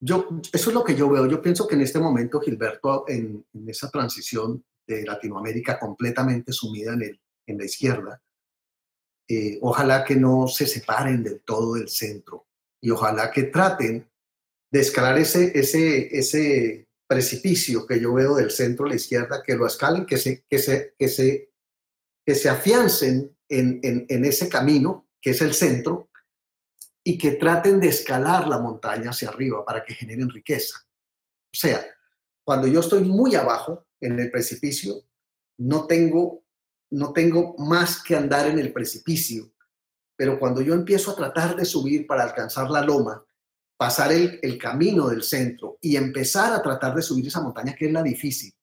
yo, 0.00 0.28
eso 0.52 0.70
es 0.70 0.74
lo 0.74 0.84
que 0.84 0.94
yo 0.94 1.08
veo. 1.08 1.26
Yo 1.26 1.42
pienso 1.42 1.66
que 1.66 1.74
en 1.74 1.82
este 1.82 1.98
momento, 1.98 2.40
Gilberto, 2.40 3.04
en, 3.08 3.44
esa 3.66 3.90
transición 3.90 4.64
de 4.86 5.04
Latinoamérica 5.04 5.78
completamente 5.78 6.52
sumida 6.52 6.92
en, 6.94 7.02
el, 7.02 7.20
en 7.46 7.58
la 7.58 7.64
izquierda, 7.64 8.22
eh, 9.28 9.58
ojalá 9.60 10.04
que 10.04 10.14
no 10.14 10.46
se 10.46 10.66
separen 10.66 11.24
del 11.24 11.40
todo 11.40 11.74
del 11.74 11.88
centro 11.88 12.46
y 12.80 12.90
ojalá 12.90 13.32
que 13.32 13.44
traten 13.44 14.08
de 14.70 14.80
escalar 14.80 15.18
ese, 15.18 15.58
ese, 15.58 16.16
ese 16.16 16.88
precipicio 17.06 17.86
que 17.86 18.00
yo 18.00 18.14
veo 18.14 18.34
del 18.34 18.50
centro 18.50 18.86
a 18.86 18.88
la 18.88 18.96
izquierda, 18.96 19.42
que 19.44 19.54
lo 19.54 19.66
escalen, 19.66 20.06
que 20.06 20.16
se, 20.16 20.44
que 20.48 20.58
se, 20.58 20.94
que 20.98 21.08
se, 21.08 21.50
que 22.24 22.34
se 22.34 22.48
afiancen 22.48 23.36
en, 23.48 23.80
en, 23.82 24.06
en 24.08 24.24
ese 24.24 24.48
camino, 24.48 25.08
que 25.20 25.30
es 25.30 25.40
el 25.40 25.54
centro, 25.54 26.10
y 27.04 27.18
que 27.18 27.32
traten 27.32 27.78
de 27.78 27.88
escalar 27.88 28.48
la 28.48 28.58
montaña 28.58 29.10
hacia 29.10 29.28
arriba 29.28 29.64
para 29.64 29.84
que 29.84 29.94
generen 29.94 30.28
riqueza. 30.28 30.76
O 31.54 31.56
sea, 31.56 31.86
cuando 32.44 32.66
yo 32.66 32.80
estoy 32.80 33.04
muy 33.04 33.34
abajo 33.34 33.86
en 34.00 34.18
el 34.18 34.30
precipicio, 34.30 35.04
no 35.58 35.86
tengo, 35.86 36.44
no 36.90 37.12
tengo 37.12 37.54
más 37.58 38.02
que 38.02 38.16
andar 38.16 38.48
en 38.48 38.58
el 38.58 38.72
precipicio, 38.72 39.52
pero 40.16 40.38
cuando 40.38 40.62
yo 40.62 40.74
empiezo 40.74 41.10
a 41.10 41.16
tratar 41.16 41.56
de 41.56 41.64
subir 41.64 42.06
para 42.06 42.22
alcanzar 42.22 42.70
la 42.70 42.82
loma, 42.82 43.25
pasar 43.76 44.12
el, 44.12 44.58
camino 44.58 45.08
del 45.08 45.22
centro 45.22 45.78
y 45.80 45.96
empezar 45.96 46.52
a 46.52 46.62
tratar 46.62 46.94
de 46.94 47.02
subir 47.02 47.26
esa 47.26 47.42
montaña 47.42 47.74
que 47.74 47.86
es 47.86 47.92
la 47.92 48.02
difícil, 48.02 48.54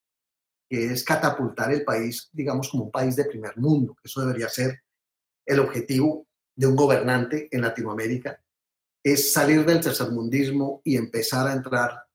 que 0.68 0.86
es 0.92 1.04
catapultar 1.04 1.72
el 1.72 1.84
país, 1.84 2.30
digamos, 2.32 2.70
como 2.70 2.86
un 2.86 2.92
país 2.92 3.16
de 3.16 3.26
primer 3.26 3.58
mundo, 3.58 3.96
eso 4.04 4.22
debería 4.22 4.50
ser 4.50 4.84
el 5.46 5.60
objetivo 5.60 6.28
de 6.56 6.68
un 6.68 6.76
gobernante 6.76 7.48
en 7.52 7.62
Latinoamérica, 7.62 8.42
es 9.04 9.34
salir 9.34 9.66
del 9.66 9.82
tercermundismo 9.82 10.82
y 10.84 10.98
empezar 10.98 11.48
a 11.48 11.54
entrar 11.54 12.08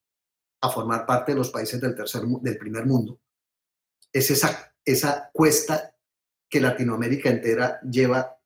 a 0.60 0.70
formar 0.70 1.06
parte 1.06 1.32
de 1.32 1.38
los 1.38 1.50
países 1.50 1.80
del, 1.80 1.94
tercer, 1.94 2.22
del 2.22 2.58
primer 2.58 2.86
mundo. 2.86 3.20
Es 4.12 4.30
esa, 4.30 4.74
esa 4.84 5.30
cuesta 5.32 5.94
que 6.48 6.60
Latinoamérica 6.60 7.28
entera 7.28 7.78
lleva, 7.82 8.40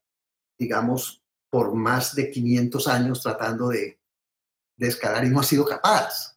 digamos, 0.59 1.23
por 1.49 1.75
más 1.75 2.15
de 2.15 2.31
500 2.31 2.89
años 2.89 3.23
tratando 3.23 3.69
de, 3.69 4.02
de 4.83 4.89
escalar 4.89 5.25
y 5.25 5.31
no 5.31 5.41
ha 5.41 5.45
sido 5.45 5.65
capaz. 5.65 6.37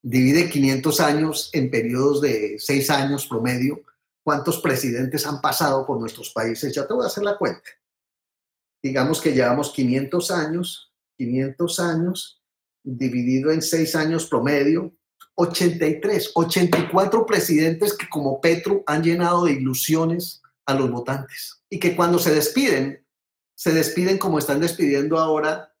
Divide 0.00 0.48
500 0.48 1.00
años 1.00 1.50
en 1.52 1.70
periodos 1.70 2.20
de 2.20 2.56
6 2.58 2.90
años 2.90 3.26
promedio. 3.26 3.82
¿Cuántos 4.24 4.60
presidentes 4.60 5.26
han 5.26 5.40
pasado 5.40 5.84
por 5.84 5.98
nuestros 5.98 6.30
países? 6.30 6.74
Ya 6.74 6.86
te 6.86 6.94
voy 6.94 7.04
a 7.04 7.08
hacer 7.08 7.24
la 7.24 7.36
cuenta. 7.36 7.68
Digamos 8.82 9.20
que 9.20 9.32
llevamos 9.32 9.72
500 9.72 10.30
años, 10.30 10.92
500 11.18 11.80
años 11.80 12.42
dividido 12.84 13.50
en 13.50 13.62
6 13.62 13.94
años 13.96 14.26
promedio, 14.26 14.92
83, 15.34 16.32
84 16.34 17.26
presidentes 17.26 17.96
que 17.96 18.08
como 18.08 18.40
Petro 18.40 18.82
han 18.86 19.02
llenado 19.02 19.44
de 19.44 19.52
ilusiones 19.52 20.42
a 20.66 20.74
los 20.74 20.90
votantes 20.90 21.62
y 21.68 21.78
que 21.78 21.96
cuando 21.96 22.18
se 22.18 22.34
despiden, 22.34 23.04
se 23.56 23.72
despiden 23.72 24.18
como 24.18 24.38
están 24.38 24.60
despidiendo 24.60 25.18
ahora 25.18 25.72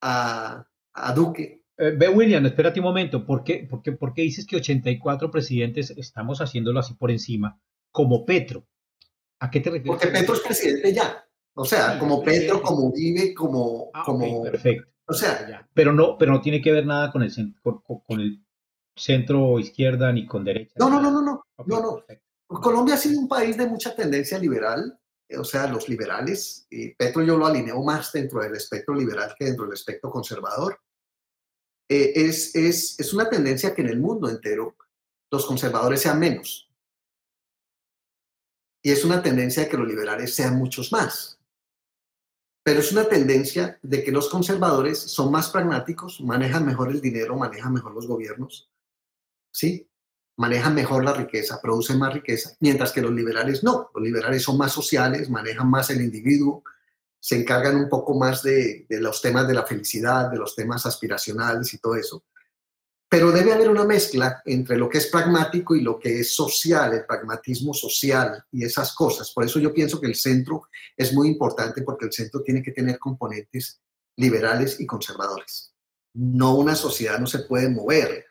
a, 0.00 0.66
a 0.96 1.12
Duque. 1.12 1.64
Eh, 1.78 1.94
ve, 1.96 2.08
William, 2.08 2.44
espérate 2.46 2.80
un 2.80 2.86
momento. 2.86 3.24
¿Por 3.24 3.44
qué, 3.44 3.66
por, 3.68 3.82
qué, 3.82 3.92
¿Por 3.92 4.14
qué 4.14 4.22
dices 4.22 4.46
que 4.46 4.56
84 4.56 5.30
presidentes 5.30 5.90
estamos 5.90 6.40
haciéndolo 6.40 6.80
así 6.80 6.94
por 6.94 7.10
encima, 7.10 7.60
como 7.92 8.24
Petro? 8.24 8.66
¿A 9.40 9.50
qué 9.50 9.60
te 9.60 9.70
refieres? 9.70 10.00
Porque 10.00 10.18
Petro 10.18 10.34
es 10.34 10.40
presidente 10.40 10.92
ya. 10.92 11.22
O 11.54 11.64
sea, 11.64 11.98
como 11.98 12.22
Petro, 12.22 12.60
como 12.62 12.92
vive, 12.92 13.34
como... 13.34 13.90
Ah, 13.94 14.02
como 14.04 14.42
perfecto. 14.42 14.90
O 15.06 15.12
sea... 15.12 15.66
Pero 15.72 15.92
no, 15.92 16.16
pero 16.18 16.32
no 16.32 16.40
tiene 16.40 16.60
que 16.60 16.72
ver 16.72 16.86
nada 16.86 17.10
con 17.10 17.22
el, 17.22 17.32
con, 17.62 17.80
con 17.80 18.20
el 18.20 18.42
centro 18.94 19.58
izquierda 19.58 20.12
ni 20.12 20.26
con 20.26 20.44
derecha. 20.44 20.74
No, 20.78 20.88
no, 20.88 21.00
no, 21.00 21.10
no, 21.10 21.22
no. 21.22 21.44
no, 21.66 21.80
no. 21.80 22.04
Colombia 22.60 22.94
ha 22.94 22.98
sido 22.98 23.20
un 23.20 23.28
país 23.28 23.56
de 23.56 23.66
mucha 23.66 23.94
tendencia 23.94 24.38
liberal, 24.38 24.98
o 25.36 25.44
sea, 25.44 25.66
los 25.66 25.88
liberales, 25.88 26.66
y 26.70 26.94
Petro 26.94 27.22
yo 27.22 27.36
lo 27.36 27.46
alineo 27.46 27.82
más 27.82 28.12
dentro 28.12 28.40
del 28.40 28.54
espectro 28.54 28.94
liberal 28.94 29.34
que 29.36 29.46
dentro 29.46 29.64
del 29.64 29.74
espectro 29.74 30.10
conservador. 30.10 30.78
Eh, 31.88 32.12
es, 32.16 32.54
es, 32.54 32.98
es 32.98 33.14
una 33.14 33.28
tendencia 33.28 33.74
que 33.74 33.82
en 33.82 33.88
el 33.88 34.00
mundo 34.00 34.28
entero 34.28 34.76
los 35.30 35.46
conservadores 35.46 36.02
sean 36.02 36.18
menos. 36.18 36.68
Y 38.82 38.90
es 38.90 39.04
una 39.04 39.22
tendencia 39.22 39.64
de 39.64 39.68
que 39.68 39.76
los 39.76 39.88
liberales 39.88 40.34
sean 40.34 40.56
muchos 40.56 40.92
más. 40.92 41.38
Pero 42.64 42.80
es 42.80 42.90
una 42.90 43.08
tendencia 43.08 43.78
de 43.82 44.02
que 44.02 44.10
los 44.10 44.28
conservadores 44.28 44.98
son 44.98 45.30
más 45.30 45.50
pragmáticos, 45.50 46.20
manejan 46.20 46.66
mejor 46.66 46.90
el 46.90 47.00
dinero, 47.00 47.36
manejan 47.36 47.72
mejor 47.72 47.94
los 47.94 48.08
gobiernos, 48.08 48.68
¿sí? 49.52 49.88
Manejan 50.36 50.74
mejor 50.74 51.04
la 51.04 51.12
riqueza, 51.12 51.60
producen 51.62 51.98
más 51.98 52.12
riqueza, 52.12 52.56
mientras 52.60 52.92
que 52.92 53.00
los 53.02 53.12
liberales 53.12 53.62
no. 53.62 53.90
Los 53.94 54.02
liberales 54.02 54.42
son 54.42 54.58
más 54.58 54.72
sociales, 54.72 55.30
manejan 55.30 55.70
más 55.70 55.90
el 55.90 56.00
individuo, 56.00 56.64
se 57.26 57.34
encargan 57.34 57.74
un 57.74 57.88
poco 57.88 58.14
más 58.14 58.40
de, 58.44 58.86
los 58.88 59.20
temas 59.20 59.48
de 59.48 59.54
la 59.54 59.66
felicidad, 59.66 60.30
de 60.30 60.38
los 60.38 60.54
temas 60.54 60.86
aspiracionales 60.86 61.74
y 61.74 61.78
todo 61.78 61.96
eso. 61.96 62.24
Pero 63.08 63.32
debe 63.32 63.52
haber 63.52 63.68
una 63.68 63.82
mezcla 63.84 64.42
entre 64.44 64.76
lo 64.76 64.88
que 64.88 64.98
es 64.98 65.08
pragmático 65.08 65.74
y 65.74 65.80
lo 65.80 65.98
que 65.98 66.20
es 66.20 66.32
social, 66.32 66.94
el 66.94 67.04
pragmatismo 67.04 67.74
social 67.74 68.44
y 68.52 68.64
esas 68.64 68.94
cosas. 68.94 69.32
Por 69.32 69.44
eso 69.44 69.58
yo 69.58 69.74
pienso 69.74 70.00
que 70.00 70.06
el 70.06 70.14
centro 70.14 70.68
es 70.96 71.12
muy 71.14 71.26
importante 71.26 71.82
porque 71.82 72.04
el 72.04 72.12
centro 72.12 72.42
tiene 72.44 72.62
que 72.62 72.70
tener 72.70 72.96
componentes 72.96 73.80
liberales 74.14 74.78
y 74.78 74.86
conservadores. 74.86 75.74
No 76.14 76.54
una 76.54 76.76
sociedad 76.76 77.18
no 77.18 77.26
se 77.26 77.40
puede 77.40 77.68
mover 77.68 78.24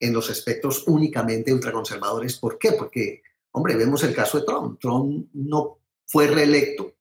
en 0.00 0.14
los 0.14 0.30
aspectos 0.30 0.84
únicamente 0.86 1.52
ultraconservadores. 1.52 2.38
¿Por 2.38 2.56
qué? 2.56 2.72
Porque, 2.72 3.22
hombre, 3.52 3.76
vemos 3.76 4.02
el 4.02 4.14
caso 4.14 4.38
de 4.38 4.46
Trump. 4.46 4.80
Trump 4.80 5.28
no 5.34 5.78
fue 6.06 6.26
reelecto 6.26 6.94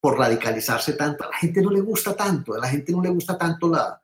por 0.00 0.18
radicalizarse 0.18 0.94
tanto. 0.94 1.24
A 1.24 1.30
la 1.30 1.36
gente 1.36 1.62
no 1.62 1.70
le 1.70 1.80
gusta 1.80 2.14
tanto, 2.14 2.54
a 2.54 2.58
la 2.58 2.68
gente 2.68 2.92
no 2.92 3.02
le 3.02 3.10
gusta 3.10 3.36
tanto 3.36 3.68
la, 3.68 4.00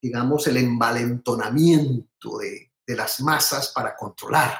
digamos, 0.00 0.46
el 0.46 0.56
envalentonamiento 0.56 2.38
de, 2.38 2.68
las 2.86 3.20
masas 3.20 3.68
para 3.68 3.94
controlar. 3.94 4.58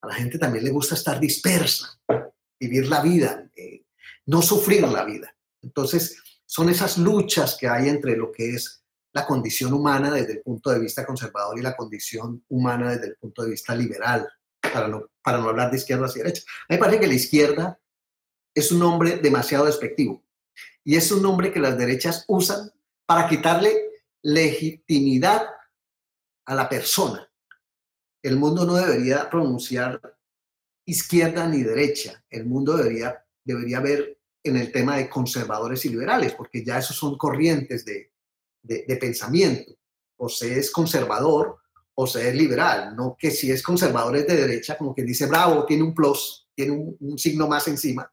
A 0.00 0.06
la 0.06 0.14
gente 0.14 0.38
también 0.38 0.64
le 0.64 0.70
gusta 0.70 0.94
estar 0.94 1.20
dispersa, 1.20 2.00
vivir 2.58 2.88
la 2.88 3.02
vida, 3.02 3.50
eh, 3.54 3.84
no 4.24 4.40
sufrir 4.40 4.88
la 4.88 5.04
vida. 5.04 5.36
Entonces, 5.60 6.22
son 6.46 6.70
esas 6.70 6.96
luchas 6.96 7.58
que 7.60 7.68
hay 7.68 7.90
entre 7.90 8.16
lo 8.16 8.32
que 8.32 8.54
es 8.54 8.82
la 9.12 9.26
condición 9.26 9.74
humana 9.74 10.10
desde 10.10 10.32
el 10.32 10.40
punto 10.40 10.70
de 10.70 10.80
vista 10.80 11.04
conservador 11.04 11.58
y 11.58 11.62
la 11.62 11.76
condición 11.76 12.42
humana 12.48 12.92
desde 12.92 13.08
el 13.08 13.16
punto 13.16 13.42
de 13.42 13.50
vista 13.50 13.74
liberal, 13.74 14.26
para 14.60 14.88
no, 14.88 15.10
para 15.22 15.36
no 15.36 15.50
hablar 15.50 15.70
de 15.70 15.76
izquierda 15.76 16.06
hacia 16.06 16.24
derecha. 16.24 16.44
A 16.46 16.72
mí 16.72 16.76
me 16.76 16.78
parece 16.78 17.00
que 17.00 17.06
la 17.06 17.14
izquierda 17.14 17.78
es 18.54 18.70
un 18.70 18.78
nombre 18.78 19.16
demasiado 19.16 19.66
despectivo 19.66 20.22
y 20.84 20.96
es 20.96 21.10
un 21.10 21.22
nombre 21.22 21.52
que 21.52 21.60
las 21.60 21.76
derechas 21.76 22.24
usan 22.28 22.70
para 23.06 23.28
quitarle 23.28 23.74
legitimidad 24.22 25.46
a 26.46 26.54
la 26.54 26.68
persona. 26.68 27.28
El 28.22 28.36
mundo 28.36 28.64
no 28.64 28.74
debería 28.76 29.28
pronunciar 29.28 30.00
izquierda 30.86 31.46
ni 31.48 31.62
derecha. 31.62 32.22
El 32.30 32.46
mundo 32.46 32.76
debería, 32.76 33.24
debería 33.42 33.80
ver 33.80 34.18
en 34.42 34.56
el 34.56 34.70
tema 34.70 34.96
de 34.96 35.08
conservadores 35.08 35.84
y 35.84 35.88
liberales, 35.88 36.32
porque 36.34 36.64
ya 36.64 36.78
esos 36.78 36.96
son 36.96 37.16
corrientes 37.16 37.84
de, 37.84 38.12
de, 38.62 38.96
pensamiento. 38.96 39.72
O 40.16 40.28
se 40.28 40.58
es 40.58 40.70
conservador 40.70 41.58
o 41.94 42.06
se 42.06 42.28
es 42.28 42.34
liberal. 42.34 42.94
No 42.94 43.16
que 43.18 43.30
si 43.30 43.50
es 43.50 43.62
conservador 43.62 44.16
es 44.16 44.26
de 44.26 44.36
derecha, 44.36 44.76
como 44.76 44.94
quien 44.94 45.06
dice, 45.06 45.26
bravo, 45.26 45.64
tiene 45.64 45.82
un 45.82 45.94
plus, 45.94 46.46
tiene 46.54 46.72
un 46.72 47.18
signo 47.18 47.48
más 47.48 47.68
encima 47.68 48.10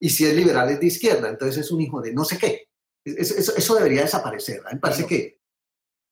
y 0.00 0.10
si 0.10 0.24
es 0.26 0.34
liberal 0.34 0.70
es 0.70 0.80
de 0.80 0.86
izquierda, 0.86 1.28
entonces 1.28 1.58
es 1.58 1.70
un 1.70 1.80
hijo 1.80 2.00
de 2.00 2.12
no 2.12 2.24
sé 2.24 2.38
qué. 2.38 2.68
Eso, 3.04 3.56
eso 3.56 3.74
debería 3.74 4.02
desaparecer. 4.02 4.62
Me 4.70 4.78
parece 4.78 5.06
que... 5.06 5.40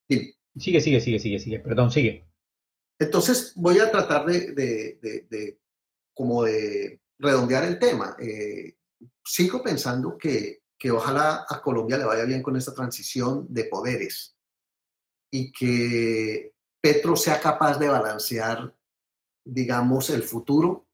Sigue, 0.08 0.80
sigue, 0.80 1.00
sigue, 1.00 1.18
sigue, 1.18 1.38
sigue, 1.38 1.60
perdón, 1.60 1.90
sigue. 1.90 2.26
Entonces 2.98 3.52
voy 3.56 3.78
a 3.78 3.90
tratar 3.90 4.24
de, 4.24 4.52
de, 4.52 5.26
de, 5.28 5.60
como 6.14 6.44
de 6.44 7.00
redondear 7.18 7.64
el 7.64 7.78
tema. 7.78 8.16
Eh, 8.18 8.76
sigo 9.24 9.62
pensando 9.62 10.16
que, 10.16 10.62
que 10.78 10.90
ojalá 10.90 11.44
a 11.48 11.60
Colombia 11.60 11.98
le 11.98 12.04
vaya 12.04 12.24
bien 12.24 12.42
con 12.42 12.56
esta 12.56 12.72
transición 12.72 13.46
de 13.50 13.64
poderes 13.64 14.36
y 15.30 15.52
que 15.52 16.54
Petro 16.80 17.16
sea 17.16 17.40
capaz 17.40 17.78
de 17.78 17.88
balancear, 17.88 18.74
digamos, 19.44 20.08
el 20.10 20.22
futuro 20.22 20.85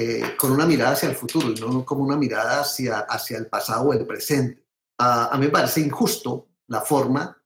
eh, 0.00 0.36
con 0.36 0.52
una 0.52 0.64
mirada 0.64 0.92
hacia 0.92 1.08
el 1.08 1.16
futuro 1.16 1.50
y 1.50 1.56
no 1.56 1.84
como 1.84 2.04
una 2.04 2.16
mirada 2.16 2.60
hacia, 2.60 3.00
hacia 3.00 3.36
el 3.36 3.48
pasado 3.48 3.88
o 3.88 3.92
el 3.92 4.06
presente. 4.06 4.64
a 4.96 5.36
mí 5.36 5.46
me 5.46 5.50
parece 5.50 5.80
injusto 5.80 6.50
la 6.68 6.82
forma 6.82 7.36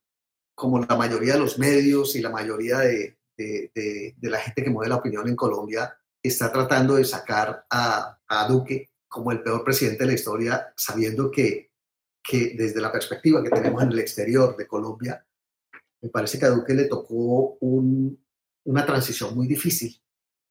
como 0.54 0.78
la 0.78 0.94
mayoría 0.94 1.32
de 1.32 1.38
los 1.38 1.58
medios 1.58 2.14
y 2.14 2.20
la 2.20 2.28
mayoría 2.28 2.80
de, 2.80 3.16
de, 3.38 4.14
la 4.20 4.38
gente 4.38 4.62
que 4.62 4.68
mueve 4.68 4.90
la 4.90 4.96
opinión 4.96 5.26
en 5.28 5.34
Colombia 5.34 5.96
está 6.22 6.52
tratando 6.52 6.96
de 6.96 7.06
sacar 7.06 7.64
a, 7.70 8.18
a 8.28 8.48
Duque 8.48 8.90
como 9.08 9.32
el 9.32 9.42
peor 9.42 9.64
presidente 9.64 10.04
de 10.04 10.08
la 10.08 10.14
historia, 10.14 10.74
sabiendo 10.76 11.30
que, 11.30 11.72
que 12.22 12.52
desde 12.54 12.82
la 12.82 12.92
perspectiva 12.92 13.42
que 13.42 13.48
tenemos 13.48 13.82
en 13.82 13.92
el 13.92 13.98
exterior 13.98 14.54
de 14.58 14.66
Colombia, 14.66 15.26
me 16.02 16.10
parece 16.10 16.38
que 16.38 16.44
a 16.44 16.50
Duque 16.50 16.74
le 16.74 16.84
tocó 16.84 17.56
una 17.62 18.84
transición 18.84 19.34
muy 19.34 19.46
difícil, 19.46 19.98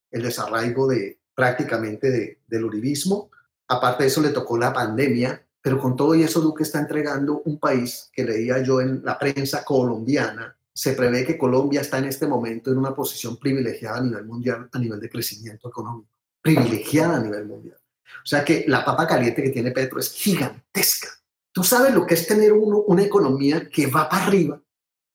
el 0.10 0.24
desarraigo 0.24 0.88
de 0.88 1.21
prácticamente 1.42 2.38
del 2.48 2.64
uribismo. 2.64 3.32
Aparte 3.68 4.04
de 4.04 4.10
eso, 4.10 4.22
le 4.22 4.30
tocó 4.30 4.60
la 4.60 4.72
pandemia, 4.72 5.44
pero 5.60 5.80
con 5.80 5.96
todo 5.96 6.14
y 6.14 6.22
eso, 6.22 6.40
Duque 6.40 6.62
está 6.62 6.78
entregando 6.78 7.42
un 7.46 7.60
país 7.60 8.12
que 8.14 8.24
leía 8.24 8.62
yo 8.62 8.80
en 8.80 9.04
la 9.04 9.18
prensa 9.18 9.66
colombiana. 9.66 10.56
Se 10.72 10.94
prevé 10.94 11.26
que 11.26 11.40
Colombia 11.40 11.82
está 11.82 11.98
en 11.98 12.06
este 12.06 12.28
momento 12.28 12.72
en 12.72 12.78
una 12.78 12.94
posición 12.94 13.38
privilegiada 13.38 13.98
a 13.98 14.02
nivel 14.02 14.26
mundial, 14.26 14.70
a 14.72 14.78
nivel 14.78 15.00
de 15.00 15.10
crecimiento 15.10 15.68
económico. 15.68 16.12
Privilegiada 16.44 17.18
a 17.18 17.24
nivel 17.24 17.48
mundial. 17.48 17.78
O 18.24 18.28
sea 18.28 18.46
que 18.46 18.66
la 18.68 18.86
papa 18.86 19.08
caliente 19.08 19.42
que 19.42 19.50
tiene 19.50 19.72
Petro 19.72 20.00
es 20.00 20.14
gigantesca. 20.14 21.10
Tú 21.52 21.64
sabes 21.64 21.92
lo 21.92 22.06
que 22.06 22.14
es 22.14 22.28
tener 22.28 22.54
una 22.54 23.02
economía 23.02 23.68
que 23.68 23.88
va 23.88 24.08
para 24.08 24.28
arriba, 24.28 24.62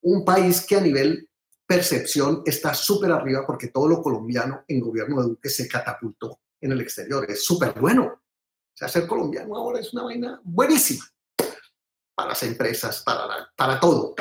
un 0.02 0.24
país 0.24 0.66
que 0.66 0.74
a 0.74 0.80
nivel 0.80 1.28
percepción 1.66 2.42
está 2.46 2.72
súper 2.74 3.10
arriba 3.10 3.44
porque 3.46 3.68
todo 3.68 3.88
lo 3.88 4.02
colombiano 4.02 4.64
en 4.68 4.80
gobierno 4.80 5.20
de 5.20 5.28
Duque 5.28 5.48
se 5.48 5.68
catapultó 5.68 6.40
en 6.60 6.72
el 6.72 6.80
exterior. 6.80 7.28
Es 7.28 7.44
súper 7.44 7.78
bueno. 7.78 8.04
O 8.04 8.76
sea, 8.76 8.88
ser 8.88 9.06
colombiano 9.06 9.56
ahora 9.56 9.80
es 9.80 9.92
una 9.92 10.04
vaina 10.04 10.40
buenísima 10.44 11.04
para 12.14 12.30
las 12.30 12.42
empresas, 12.42 13.02
para, 13.02 13.50
para 13.56 13.78
todo, 13.78 14.14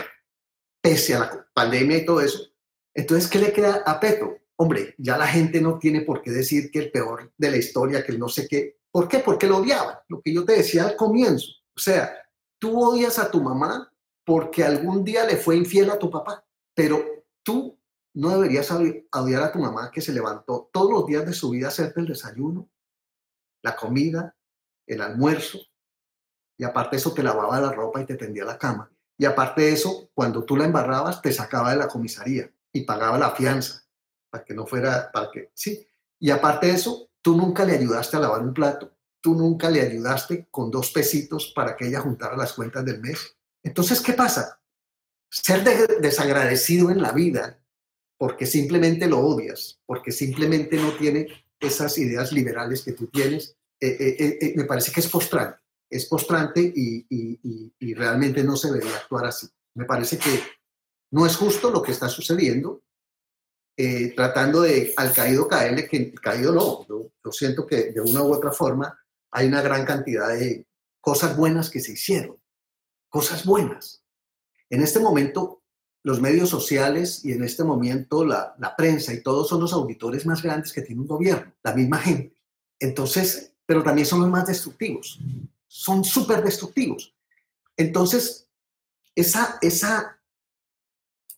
pese 0.81 1.15
a 1.15 1.19
la 1.19 1.47
pandemia 1.53 1.97
y 1.97 2.05
todo 2.05 2.21
eso. 2.21 2.39
Entonces, 2.93 3.29
¿qué 3.29 3.39
le 3.39 3.53
queda 3.53 3.83
a 3.85 3.99
Petro? 3.99 4.37
Hombre, 4.57 4.95
ya 4.97 5.17
la 5.17 5.27
gente 5.27 5.59
no 5.61 5.77
tiene 5.77 6.01
por 6.01 6.21
qué 6.21 6.31
decir 6.31 6.71
que 6.71 6.79
el 6.79 6.91
peor 6.91 7.33
de 7.37 7.51
la 7.51 7.57
historia, 7.57 8.03
que 8.03 8.13
el 8.13 8.19
no 8.19 8.29
sé 8.29 8.47
qué. 8.47 8.79
¿Por 8.89 9.07
qué? 9.07 9.19
Porque 9.19 9.47
lo 9.47 9.57
odiaba. 9.57 10.03
Lo 10.07 10.21
que 10.21 10.33
yo 10.33 10.45
te 10.45 10.53
decía 10.53 10.85
al 10.85 10.95
comienzo. 10.95 11.47
O 11.75 11.79
sea, 11.79 12.15
tú 12.59 12.81
odias 12.81 13.19
a 13.19 13.29
tu 13.29 13.41
mamá 13.41 13.91
porque 14.23 14.63
algún 14.63 15.03
día 15.03 15.25
le 15.25 15.37
fue 15.37 15.57
infiel 15.57 15.89
a 15.89 15.99
tu 15.99 16.09
papá, 16.09 16.43
pero 16.73 17.14
tú 17.45 17.79
no 18.15 18.29
deberías 18.29 18.69
odiar 18.71 19.43
a 19.43 19.51
tu 19.51 19.59
mamá 19.59 19.91
que 19.91 20.01
se 20.01 20.11
levantó 20.11 20.69
todos 20.73 20.91
los 20.91 21.05
días 21.05 21.25
de 21.25 21.33
su 21.33 21.51
vida 21.51 21.67
a 21.67 21.69
hacerte 21.69 21.99
el 21.99 22.07
desayuno, 22.07 22.69
la 23.61 23.75
comida, 23.75 24.35
el 24.87 25.01
almuerzo, 25.01 25.59
y 26.57 26.63
aparte 26.63 26.97
eso 26.97 27.13
te 27.13 27.23
lavaba 27.23 27.59
la 27.59 27.71
ropa 27.71 28.01
y 28.01 28.05
te 28.05 28.15
tendía 28.15 28.45
la 28.45 28.57
cama. 28.57 28.89
Y 29.17 29.25
aparte 29.25 29.63
de 29.63 29.73
eso, 29.73 30.09
cuando 30.13 30.43
tú 30.43 30.57
la 30.57 30.65
embarrabas, 30.65 31.21
te 31.21 31.31
sacaba 31.31 31.71
de 31.71 31.77
la 31.77 31.87
comisaría 31.87 32.51
y 32.71 32.81
pagaba 32.81 33.17
la 33.17 33.31
fianza 33.31 33.83
para 34.29 34.43
que 34.43 34.53
no 34.53 34.65
fuera, 34.65 35.11
para 35.11 35.29
que, 35.31 35.51
sí. 35.53 35.87
Y 36.19 36.31
aparte 36.31 36.67
de 36.67 36.73
eso, 36.73 37.09
tú 37.21 37.35
nunca 37.35 37.65
le 37.65 37.73
ayudaste 37.73 38.17
a 38.17 38.21
lavar 38.21 38.41
un 38.41 38.53
plato, 38.53 38.97
tú 39.21 39.35
nunca 39.35 39.69
le 39.69 39.81
ayudaste 39.81 40.47
con 40.49 40.71
dos 40.71 40.91
pesitos 40.91 41.51
para 41.55 41.75
que 41.75 41.87
ella 41.87 42.01
juntara 42.01 42.37
las 42.37 42.53
cuentas 42.53 42.83
del 42.85 43.01
mes. 43.01 43.37
Entonces, 43.63 44.01
¿qué 44.01 44.13
pasa? 44.13 44.59
Ser 45.29 45.63
desagradecido 45.99 46.91
en 46.91 47.01
la 47.01 47.11
vida 47.11 47.59
porque 48.17 48.45
simplemente 48.45 49.07
lo 49.07 49.19
odias, 49.19 49.79
porque 49.85 50.11
simplemente 50.11 50.77
no 50.77 50.93
tiene 50.93 51.27
esas 51.59 51.97
ideas 51.97 52.31
liberales 52.31 52.83
que 52.83 52.93
tú 52.93 53.07
tienes, 53.07 53.57
eh, 53.79 53.97
eh, 53.99 54.37
eh, 54.41 54.53
me 54.55 54.65
parece 54.65 54.91
que 54.91 55.01
es 55.01 55.07
postrante. 55.07 55.59
Es 55.89 56.05
postrante 56.05 56.61
y, 56.61 57.93
realmente 57.93 58.43
no 58.43 58.57
se 58.57 58.71
debería 58.71 58.97
actuar 58.97 59.25
así. 59.25 59.47
Me 59.75 59.85
parece 59.85 60.17
que 60.17 60.41
no 61.11 61.25
es 61.25 61.35
justo 61.35 61.69
lo 61.69 61.81
que 61.81 61.91
está 61.91 62.09
sucediendo, 62.09 62.83
tratando 64.15 64.61
de 64.61 64.93
al 64.97 65.13
caído 65.13 65.47
caerle, 65.47 65.87
que 65.87 66.13
caído 66.13 66.53
no. 66.53 66.85
Yo 66.87 67.31
siento 67.31 67.65
que 67.65 67.91
de 67.91 68.01
una 68.01 68.23
u 68.23 68.33
otra 68.33 68.51
forma 68.51 68.97
hay 69.31 69.47
una 69.47 69.61
gran 69.61 69.85
cantidad 69.85 70.29
de 70.29 70.65
cosas 70.99 71.37
buenas 71.37 71.69
que 71.69 71.79
se 71.79 71.93
hicieron 71.93 72.37
cosas 73.15 73.45
buenas. 73.45 74.03
En 74.75 74.83
este 74.83 74.99
momento, 74.99 75.61
los 76.03 76.19
medios 76.19 76.49
sociales 76.49 77.23
y 77.23 77.31
en 77.31 77.45
este 77.45 77.63
momento 77.63 78.25
la, 78.25 78.75
prensa 78.77 79.13
y 79.13 79.23
todos 79.23 79.47
son 79.47 79.61
los 79.61 79.71
auditores 79.71 80.25
más 80.25 80.43
grandes 80.43 80.73
que 80.73 80.81
tiene 80.81 80.99
un 80.99 81.07
gobierno, 81.07 81.53
la 81.63 81.73
misma 81.73 81.97
gente. 81.97 82.35
Entonces, 82.77 83.53
pero 83.65 83.81
también 83.81 84.05
son 84.05 84.19
los 84.19 84.29
más 84.29 84.45
destructivos. 84.47 85.17
Son 85.65 86.03
súper 86.03 86.43
destructivos. 86.43 87.15
Entonces, 87.77 88.49
esa, 89.15 89.59
esa, 89.61 90.19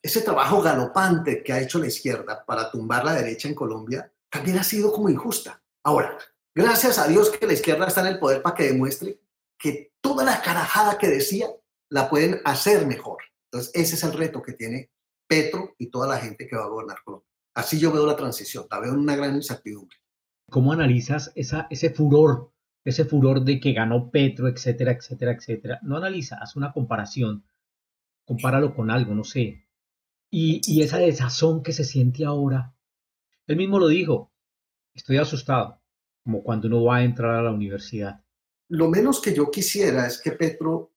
ese 0.02 0.22
trabajo 0.22 0.60
galopante 0.60 1.44
que 1.44 1.54
ha 1.54 1.62
hecho 1.62 1.78
la 1.78 1.86
izquierda 1.86 2.44
para 2.44 2.72
tumbar 2.72 3.06
la 3.06 3.14
derecha 3.14 3.48
en 3.48 3.54
Colombia 3.54 4.12
también 4.32 4.58
ha 4.58 4.64
sido 4.64 4.92
como 4.92 5.10
injusta. 5.10 5.62
Ahora, 5.84 6.18
gracias 6.56 6.98
a 6.98 7.08
Dios 7.08 7.30
que 7.30 7.46
la 7.46 7.54
izquierda 7.54 7.86
está 7.86 8.02
en 8.02 8.08
el 8.08 8.20
poder 8.20 8.42
para 8.42 8.56
que 8.56 8.64
demuestre 8.64 9.20
que 9.60 9.94
toda 10.02 10.24
la 10.24 10.42
carajada 10.42 10.98
que 10.98 11.08
decía 11.08 11.48
la 11.90 12.10
pueden 12.10 12.42
hacer 12.46 12.86
mejor. 12.86 13.20
Entonces, 13.52 13.72
ese 13.74 13.96
es 13.96 14.04
el 14.04 14.14
reto 14.14 14.42
que 14.42 14.54
tiene 14.54 14.92
Petro 15.28 15.76
y 15.78 15.90
toda 15.90 16.08
la 16.08 16.18
gente 16.18 16.48
que 16.48 16.56
va 16.56 16.64
a 16.66 16.70
gobernar 16.70 16.98
Colombia. 17.04 17.28
Así 17.56 17.80
yo 17.80 17.92
veo 17.92 18.06
la 18.06 18.16
transición, 18.16 18.66
la 18.70 18.80
veo 18.80 18.94
en 18.94 19.00
una 19.00 19.16
gran 19.16 19.36
incertidumbre. 19.36 19.98
¿Cómo 20.50 20.72
analizas 20.72 21.32
esa, 21.36 21.68
ese 21.70 21.90
furor, 21.90 22.52
ese 22.86 23.04
furor 23.04 23.44
de 23.44 23.60
que 23.60 23.74
ganó 23.74 24.12
Petro, 24.12 24.48
etcétera, 24.48 24.92
etcétera, 24.92 25.34
etcétera? 25.34 25.80
No 25.82 25.98
analizas, 25.98 26.56
una 26.56 26.72
comparación, 26.72 27.44
compáralo 28.26 28.76
con 28.76 28.92
algo, 28.92 29.14
no 29.14 29.24
sé. 29.24 29.66
Y, 30.30 30.62
y 30.66 30.84
esa 30.84 30.98
desazón 30.98 31.64
que 31.64 31.74
se 31.74 31.84
siente 31.84 32.26
ahora. 32.26 32.76
Él 33.48 33.58
mismo 33.58 33.80
lo 33.80 33.88
dijo, 33.88 34.32
estoy 34.94 35.18
asustado, 35.18 35.82
como 36.24 36.44
cuando 36.44 36.68
uno 36.68 36.84
va 36.84 36.98
a 36.98 37.04
entrar 37.04 37.36
a 37.36 37.42
la 37.42 37.52
universidad. 37.52 38.24
Lo 38.70 38.90
menos 38.90 39.22
que 39.22 39.34
yo 39.34 39.50
quisiera 39.50 40.06
es 40.06 40.22
que 40.22 40.34
Petro 40.34 40.92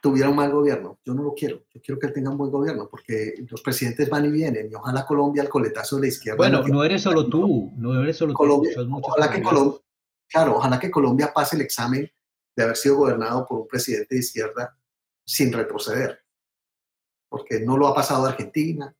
tuviera 0.00 0.28
un 0.28 0.36
mal 0.36 0.50
gobierno. 0.50 0.98
Yo 1.04 1.14
no 1.14 1.22
lo 1.22 1.34
quiero. 1.34 1.64
Yo 1.72 1.80
quiero 1.80 1.98
que 1.98 2.06
él 2.08 2.12
tenga 2.12 2.30
un 2.30 2.38
buen 2.38 2.50
gobierno 2.50 2.88
porque 2.88 3.34
los 3.48 3.60
presidentes 3.62 4.08
van 4.08 4.24
y 4.24 4.30
vienen 4.30 4.68
y 4.70 4.74
ojalá 4.74 5.06
Colombia 5.06 5.42
al 5.42 5.48
coletazo 5.48 5.96
de 5.96 6.02
la 6.02 6.08
izquierda. 6.08 6.36
Bueno, 6.36 6.66
no, 6.66 6.84
eres 6.84 7.02
solo 7.02 7.28
tú, 7.28 7.72
no 7.76 8.02
eres 8.02 8.16
solo 8.16 8.34
Colombia, 8.34 8.72
tú. 8.74 9.00
Ojalá 9.02 9.30
que 9.30 9.42
Colombia, 9.42 9.80
claro, 10.28 10.56
ojalá 10.56 10.78
que 10.78 10.90
Colombia 10.90 11.32
pase 11.34 11.56
el 11.56 11.62
examen 11.62 12.10
de 12.56 12.62
haber 12.62 12.76
sido 12.76 12.96
gobernado 12.96 13.46
por 13.46 13.60
un 13.60 13.68
presidente 13.68 14.14
de 14.14 14.20
izquierda 14.20 14.76
sin 15.24 15.52
retroceder. 15.52 16.20
Porque 17.28 17.60
no 17.60 17.76
lo 17.76 17.86
ha 17.86 17.94
pasado 17.94 18.26
Argentina, 18.26 18.94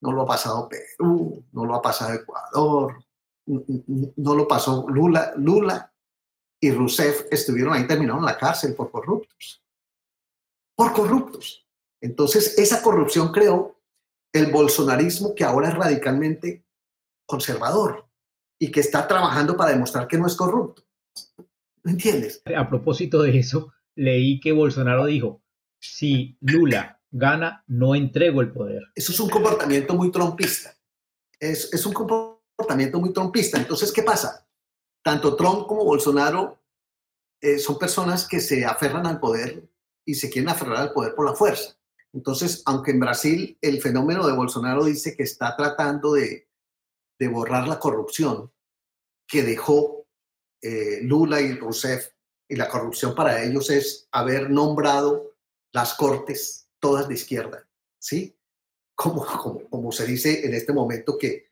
no 0.00 0.12
lo 0.12 0.22
ha 0.22 0.26
pasado 0.26 0.68
Perú, 0.68 1.44
no 1.52 1.64
lo 1.64 1.74
ha 1.74 1.82
pasado 1.82 2.14
Ecuador, 2.14 3.04
no 3.46 4.34
lo 4.34 4.48
pasó 4.48 4.86
Lula. 4.88 5.34
Lula 5.36 5.92
y 6.58 6.72
Rousseff 6.72 7.26
estuvieron 7.30 7.74
ahí, 7.74 7.86
terminaron 7.86 8.20
en 8.20 8.26
la 8.26 8.38
cárcel 8.38 8.74
por 8.74 8.90
corruptos 8.90 9.29
por 10.80 10.94
corruptos. 10.94 11.68
Entonces, 12.00 12.56
esa 12.56 12.80
corrupción 12.80 13.32
creó 13.32 13.78
el 14.32 14.50
bolsonarismo 14.50 15.34
que 15.34 15.44
ahora 15.44 15.68
es 15.68 15.74
radicalmente 15.74 16.64
conservador 17.26 18.08
y 18.58 18.70
que 18.70 18.80
está 18.80 19.06
trabajando 19.06 19.58
para 19.58 19.72
demostrar 19.72 20.08
que 20.08 20.16
no 20.16 20.26
es 20.26 20.34
corrupto. 20.34 20.82
¿Me 21.82 21.92
entiendes? 21.92 22.42
A 22.56 22.66
propósito 22.66 23.20
de 23.20 23.38
eso, 23.38 23.74
leí 23.94 24.40
que 24.40 24.52
Bolsonaro 24.52 25.04
dijo, 25.04 25.42
si 25.78 26.38
Lula 26.40 26.98
gana, 27.10 27.62
no 27.66 27.94
entrego 27.94 28.40
el 28.40 28.50
poder. 28.50 28.84
Eso 28.94 29.12
es 29.12 29.20
un 29.20 29.28
comportamiento 29.28 29.94
muy 29.94 30.10
trompista. 30.10 30.74
Es, 31.38 31.70
es 31.74 31.84
un 31.84 31.92
comportamiento 31.92 32.98
muy 32.98 33.12
trompista. 33.12 33.58
Entonces, 33.58 33.92
¿qué 33.92 34.02
pasa? 34.02 34.48
Tanto 35.02 35.36
Trump 35.36 35.66
como 35.66 35.84
Bolsonaro 35.84 36.58
eh, 37.42 37.58
son 37.58 37.78
personas 37.78 38.26
que 38.26 38.40
se 38.40 38.64
aferran 38.64 39.06
al 39.06 39.20
poder 39.20 39.68
y 40.04 40.14
se 40.14 40.30
quieren 40.30 40.48
aferrar 40.48 40.78
al 40.78 40.92
poder 40.92 41.14
por 41.14 41.26
la 41.26 41.34
fuerza. 41.34 41.76
Entonces, 42.12 42.62
aunque 42.66 42.90
en 42.90 43.00
Brasil 43.00 43.58
el 43.60 43.80
fenómeno 43.80 44.26
de 44.26 44.32
Bolsonaro 44.32 44.84
dice 44.84 45.16
que 45.16 45.22
está 45.22 45.56
tratando 45.56 46.14
de, 46.14 46.48
borrar 47.30 47.68
la 47.68 47.78
corrupción 47.78 48.50
que 49.28 49.42
dejó 49.42 50.06
eh, 50.62 51.00
Lula 51.02 51.40
y 51.42 51.52
Rousseff, 51.54 52.08
y 52.48 52.56
la 52.56 52.68
corrupción 52.68 53.14
para 53.14 53.44
ellos 53.44 53.70
es 53.70 54.08
haber 54.10 54.50
nombrado 54.50 55.36
las 55.72 55.94
cortes 55.94 56.66
todas 56.80 57.06
de 57.06 57.14
izquierda, 57.14 57.68
¿sí? 57.98 58.36
Como, 58.96 59.24
como, 59.24 59.68
como 59.68 59.92
se 59.92 60.06
dice 60.06 60.44
en 60.44 60.54
este 60.54 60.72
momento 60.72 61.16
que 61.16 61.50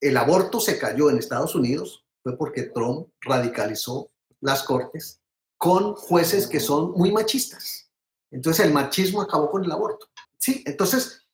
el 0.00 0.16
aborto 0.16 0.60
se 0.60 0.78
cayó 0.78 1.10
en 1.10 1.18
Estados 1.18 1.54
Unidos 1.54 2.06
fue 2.22 2.36
porque 2.36 2.64
Trump 2.64 3.08
radicalizó 3.20 4.10
las 4.40 4.62
cortes 4.62 5.20
con 5.58 5.94
jueces 5.94 6.46
que 6.46 6.60
son 6.60 6.92
muy 6.92 7.12
machistas. 7.12 7.90
Entonces 8.30 8.64
el 8.64 8.72
machismo 8.72 9.20
acabó 9.20 9.50
con 9.50 9.64
el 9.64 9.72
aborto. 9.72 10.06
Sí, 10.38 10.62
entonces 10.64 11.26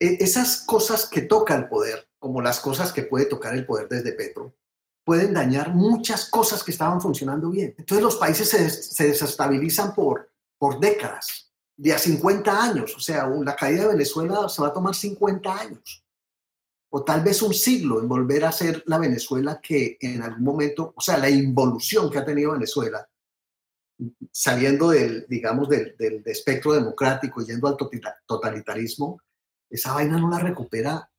e, 0.00 0.16
esas 0.20 0.62
cosas 0.62 1.06
que 1.06 1.22
toca 1.22 1.54
el 1.54 1.68
poder, 1.68 2.08
como 2.18 2.40
las 2.40 2.58
cosas 2.58 2.92
que 2.92 3.02
puede 3.02 3.26
tocar 3.26 3.54
el 3.54 3.66
poder 3.66 3.88
desde 3.88 4.12
Petro, 4.12 4.54
pueden 5.04 5.34
dañar 5.34 5.74
muchas 5.74 6.28
cosas 6.28 6.64
que 6.64 6.72
estaban 6.72 7.00
funcionando 7.00 7.50
bien. 7.50 7.74
Entonces 7.78 8.02
los 8.02 8.16
países 8.16 8.48
se, 8.48 9.06
desestabilizan 9.06 9.94
por, 9.94 10.32
por 10.58 10.80
décadas, 10.80 11.52
de 11.76 11.92
a 11.92 11.98
50 11.98 12.62
años. 12.62 12.96
O 12.96 13.00
sea, 13.00 13.28
la 13.28 13.54
caída 13.54 13.82
de 13.82 13.88
Venezuela 13.88 14.48
se 14.48 14.62
va 14.62 14.68
a 14.68 14.72
tomar 14.72 14.94
50 14.94 15.54
años. 15.54 16.02
o 16.88 17.04
tal 17.04 17.20
vez 17.20 17.42
un 17.42 17.52
siglo 17.52 18.00
en 18.00 18.08
volver 18.08 18.44
a 18.44 18.52
ser 18.52 18.82
la 18.86 18.96
Venezuela 18.96 19.60
que 19.60 19.98
en 20.00 20.22
algún 20.22 20.44
momento, 20.44 20.94
o 20.96 21.00
sea, 21.00 21.18
la 21.18 21.28
involución 21.28 22.10
que 22.10 22.18
ha 22.18 22.24
tenido 22.24 22.52
Venezuela, 22.52 23.06
saliendo 24.30 24.90
del, 24.90 25.26
digamos, 25.28 25.68
del, 25.68 25.96
del 25.98 26.22
espectro 26.26 26.72
democrático 26.72 27.40
yendo 27.42 27.68
al 27.68 27.76
totalitarismo, 28.26 29.20
esa 29.70 29.94
vaina 29.94 30.18
no 30.18 30.30
la 30.30 30.38
recupera 30.38 31.10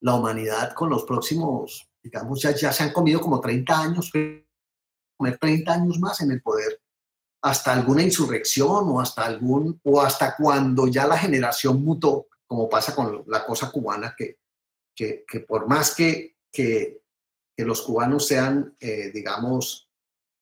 la 0.00 0.14
humanidad 0.14 0.74
con 0.74 0.90
los 0.90 1.04
próximos, 1.04 1.88
digamos, 2.02 2.42
ya, 2.42 2.50
ya 2.54 2.72
se 2.72 2.82
han 2.82 2.92
comido 2.92 3.20
como 3.20 3.40
30 3.40 3.80
años, 3.80 4.10
comer 5.16 5.38
30 5.38 5.72
años 5.72 5.98
más 6.00 6.20
en 6.20 6.32
el 6.32 6.42
poder, 6.42 6.80
hasta 7.42 7.72
alguna 7.72 8.02
insurrección 8.02 8.88
o 8.88 9.00
hasta 9.00 9.24
algún, 9.24 9.80
o 9.84 10.00
hasta 10.00 10.34
cuando 10.36 10.88
ya 10.88 11.06
la 11.06 11.16
generación 11.16 11.82
mutó, 11.84 12.26
como 12.46 12.68
pasa 12.68 12.94
con 12.94 13.24
la 13.28 13.46
cosa 13.46 13.70
cubana, 13.70 14.14
que, 14.16 14.38
que, 14.94 15.24
que 15.26 15.40
por 15.40 15.68
más 15.68 15.94
que, 15.94 16.36
que, 16.52 17.02
que, 17.56 17.64
los 17.64 17.82
cubanos 17.82 18.26
sean, 18.26 18.76
eh, 18.80 19.10
digamos, 19.12 19.88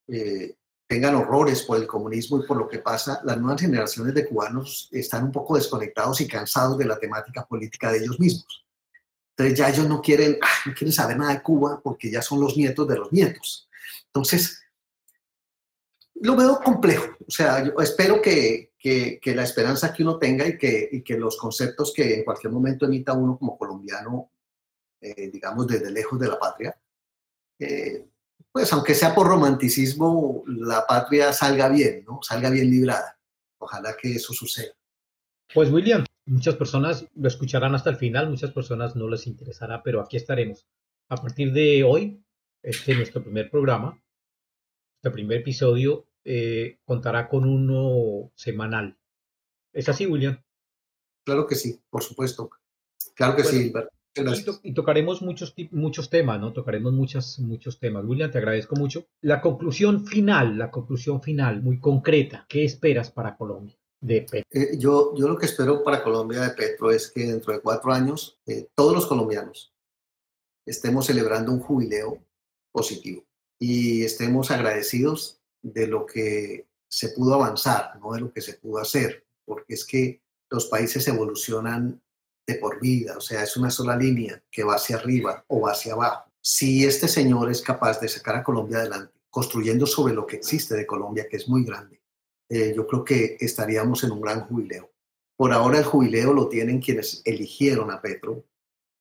eh, 0.07 0.57
tengan 0.91 1.15
horrores 1.15 1.63
por 1.63 1.77
el 1.77 1.87
comunismo 1.87 2.37
y 2.37 2.45
por 2.45 2.57
lo 2.57 2.67
que 2.67 2.79
pasa, 2.79 3.21
las 3.23 3.37
nuevas 3.37 3.61
generaciones 3.61 4.13
de 4.13 4.27
cubanos 4.27 4.89
están 4.91 5.23
un 5.23 5.31
poco 5.31 5.55
desconectados 5.55 6.19
y 6.19 6.27
cansados 6.27 6.77
de 6.77 6.83
la 6.83 6.99
temática 6.99 7.45
política 7.45 7.93
de 7.93 7.99
ellos 7.99 8.19
mismos. 8.19 8.65
Entonces 9.29 9.57
ya 9.57 9.69
ellos 9.69 9.87
no 9.87 10.01
quieren, 10.01 10.37
ah, 10.41 10.49
no 10.65 10.73
quieren 10.73 10.91
saber 10.91 11.15
nada 11.15 11.31
de 11.31 11.41
Cuba 11.41 11.79
porque 11.81 12.11
ya 12.11 12.21
son 12.21 12.41
los 12.41 12.57
nietos 12.57 12.85
de 12.89 12.97
los 12.97 13.09
nietos. 13.13 13.69
Entonces, 14.07 14.61
lo 16.15 16.35
veo 16.35 16.59
complejo. 16.59 17.15
O 17.25 17.31
sea, 17.31 17.63
yo 17.63 17.71
espero 17.79 18.21
que, 18.21 18.73
que, 18.77 19.21
la 19.33 19.43
esperanza 19.43 19.93
que 19.93 20.03
uno 20.03 20.19
tenga 20.19 20.45
y 20.45 20.57
que, 20.57 20.89
y 20.91 21.03
que 21.03 21.17
los 21.17 21.37
conceptos 21.37 21.93
que 21.95 22.15
en 22.15 22.25
cualquier 22.25 22.51
momento 22.51 22.85
emita 22.85 23.13
uno 23.13 23.37
como 23.37 23.57
colombiano, 23.57 24.29
eh, 24.99 25.29
digamos, 25.31 25.67
desde 25.67 25.89
lejos 25.89 26.19
de 26.19 26.27
la 26.27 26.37
patria, 26.37 26.77
eh, 27.59 28.10
pues 28.51 28.71
aunque 28.73 28.95
sea 28.95 29.15
por 29.15 29.27
romanticismo, 29.27 30.43
la 30.45 30.85
patria 30.85 31.31
salga 31.31 31.69
bien, 31.69 32.03
¿no? 32.05 32.19
Salga 32.21 32.49
bien 32.49 32.69
librada. 32.69 33.17
Ojalá 33.59 33.95
que 33.95 34.13
eso 34.15 34.33
suceda. 34.33 34.73
Pues 35.53 35.71
William, 35.71 36.05
muchas 36.25 36.55
personas 36.55 37.05
lo 37.15 37.27
escucharán 37.27 37.75
hasta 37.75 37.89
el 37.89 37.97
final, 37.97 38.29
muchas 38.29 38.51
personas 38.51 38.95
no 38.95 39.07
les 39.07 39.27
interesará, 39.27 39.83
pero 39.83 40.01
aquí 40.01 40.17
estaremos. 40.17 40.67
A 41.09 41.17
partir 41.17 41.51
de 41.53 41.83
hoy, 41.83 42.23
este 42.61 42.91
es 42.91 42.97
nuestro 42.97 43.23
primer 43.23 43.49
programa, 43.49 44.01
nuestro 44.95 45.11
primer 45.13 45.41
episodio 45.41 46.07
eh, 46.23 46.79
contará 46.85 47.27
con 47.27 47.45
uno 47.45 48.31
semanal. 48.35 48.97
¿Es 49.73 49.89
así, 49.89 50.05
William? 50.05 50.41
Claro 51.25 51.47
que 51.47 51.55
sí, 51.55 51.81
por 51.89 52.03
supuesto. 52.03 52.49
Claro 53.15 53.35
que 53.35 53.43
sí, 53.43 53.71
y, 54.15 54.43
to 54.43 54.59
y, 54.63 54.73
tocaremos 54.73 55.21
muchos, 55.21 55.53
muchos 55.71 56.09
temas, 56.09 56.39
¿no? 56.39 56.53
Tocaremos 56.53 56.93
muchas, 56.93 57.39
muchos 57.39 57.79
temas. 57.79 58.05
William, 58.05 58.31
te 58.31 58.37
agradezco 58.37 58.75
mucho. 58.75 59.05
La 59.21 59.41
conclusión 59.41 60.05
final, 60.05 60.57
la 60.57 60.71
conclusión 60.71 61.21
final, 61.21 61.61
muy 61.61 61.79
concreta. 61.79 62.45
¿Qué 62.49 62.63
esperas 62.63 63.11
para 63.11 63.35
Colombia? 63.35 63.77
De 63.99 64.21
Petro? 64.21 64.47
Eh, 64.51 64.77
yo, 64.77 65.13
yo 65.15 65.27
lo 65.27 65.37
que 65.37 65.45
espero 65.45 65.83
para 65.83 66.03
Colombia 66.03 66.41
de 66.41 66.49
Petro 66.51 66.91
es 66.91 67.11
que 67.11 67.27
dentro 67.27 67.53
de 67.53 67.61
cuatro 67.61 67.93
años 67.93 68.39
eh, 68.47 68.67
todos 68.73 68.95
los 68.95 69.05
colombianos 69.05 69.73
estemos 70.65 71.05
celebrando 71.05 71.51
un 71.51 71.59
jubileo 71.59 72.17
positivo 72.71 73.23
y 73.59 74.03
estemos 74.03 74.49
agradecidos 74.49 75.39
de 75.61 75.85
lo 75.85 76.05
que 76.07 76.67
se 76.87 77.09
pudo 77.09 77.35
avanzar, 77.35 77.99
no 77.99 78.13
de 78.13 78.21
lo 78.21 78.33
que 78.33 78.41
se 78.41 78.55
pudo 78.55 78.79
hacer, 78.79 79.23
porque 79.45 79.75
es 79.75 79.85
que 79.85 80.21
los 80.49 80.65
países 80.65 81.07
evolucionan 81.07 82.01
de 82.45 82.55
por 82.55 82.79
vida, 82.79 83.17
o 83.17 83.21
sea, 83.21 83.43
es 83.43 83.55
una 83.57 83.69
sola 83.69 83.95
línea 83.95 84.41
que 84.49 84.63
va 84.63 84.75
hacia 84.75 84.97
arriba 84.97 85.43
o 85.47 85.61
va 85.61 85.71
hacia 85.71 85.93
abajo. 85.93 86.31
Si 86.41 86.85
este 86.85 87.07
señor 87.07 87.51
es 87.51 87.61
capaz 87.61 87.99
de 87.99 88.07
sacar 88.07 88.35
a 88.35 88.43
Colombia 88.43 88.79
adelante, 88.79 89.13
construyendo 89.29 89.85
sobre 89.85 90.13
lo 90.13 90.25
que 90.25 90.37
existe 90.37 90.75
de 90.75 90.87
Colombia, 90.87 91.27
que 91.29 91.37
es 91.37 91.47
muy 91.47 91.63
grande, 91.63 92.01
eh, 92.49 92.73
yo 92.75 92.85
creo 92.87 93.03
que 93.03 93.37
estaríamos 93.39 94.03
en 94.03 94.11
un 94.11 94.21
gran 94.21 94.41
jubileo. 94.41 94.91
Por 95.37 95.53
ahora 95.53 95.79
el 95.79 95.85
jubileo 95.85 96.33
lo 96.33 96.49
tienen 96.49 96.81
quienes 96.81 97.21
eligieron 97.25 97.91
a 97.91 98.01
Petro 98.01 98.45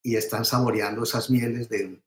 y 0.02 0.16
están 0.16 0.44
saboreando 0.44 1.02
esas 1.02 1.30
mieles 1.30 1.68
de 1.68 2.00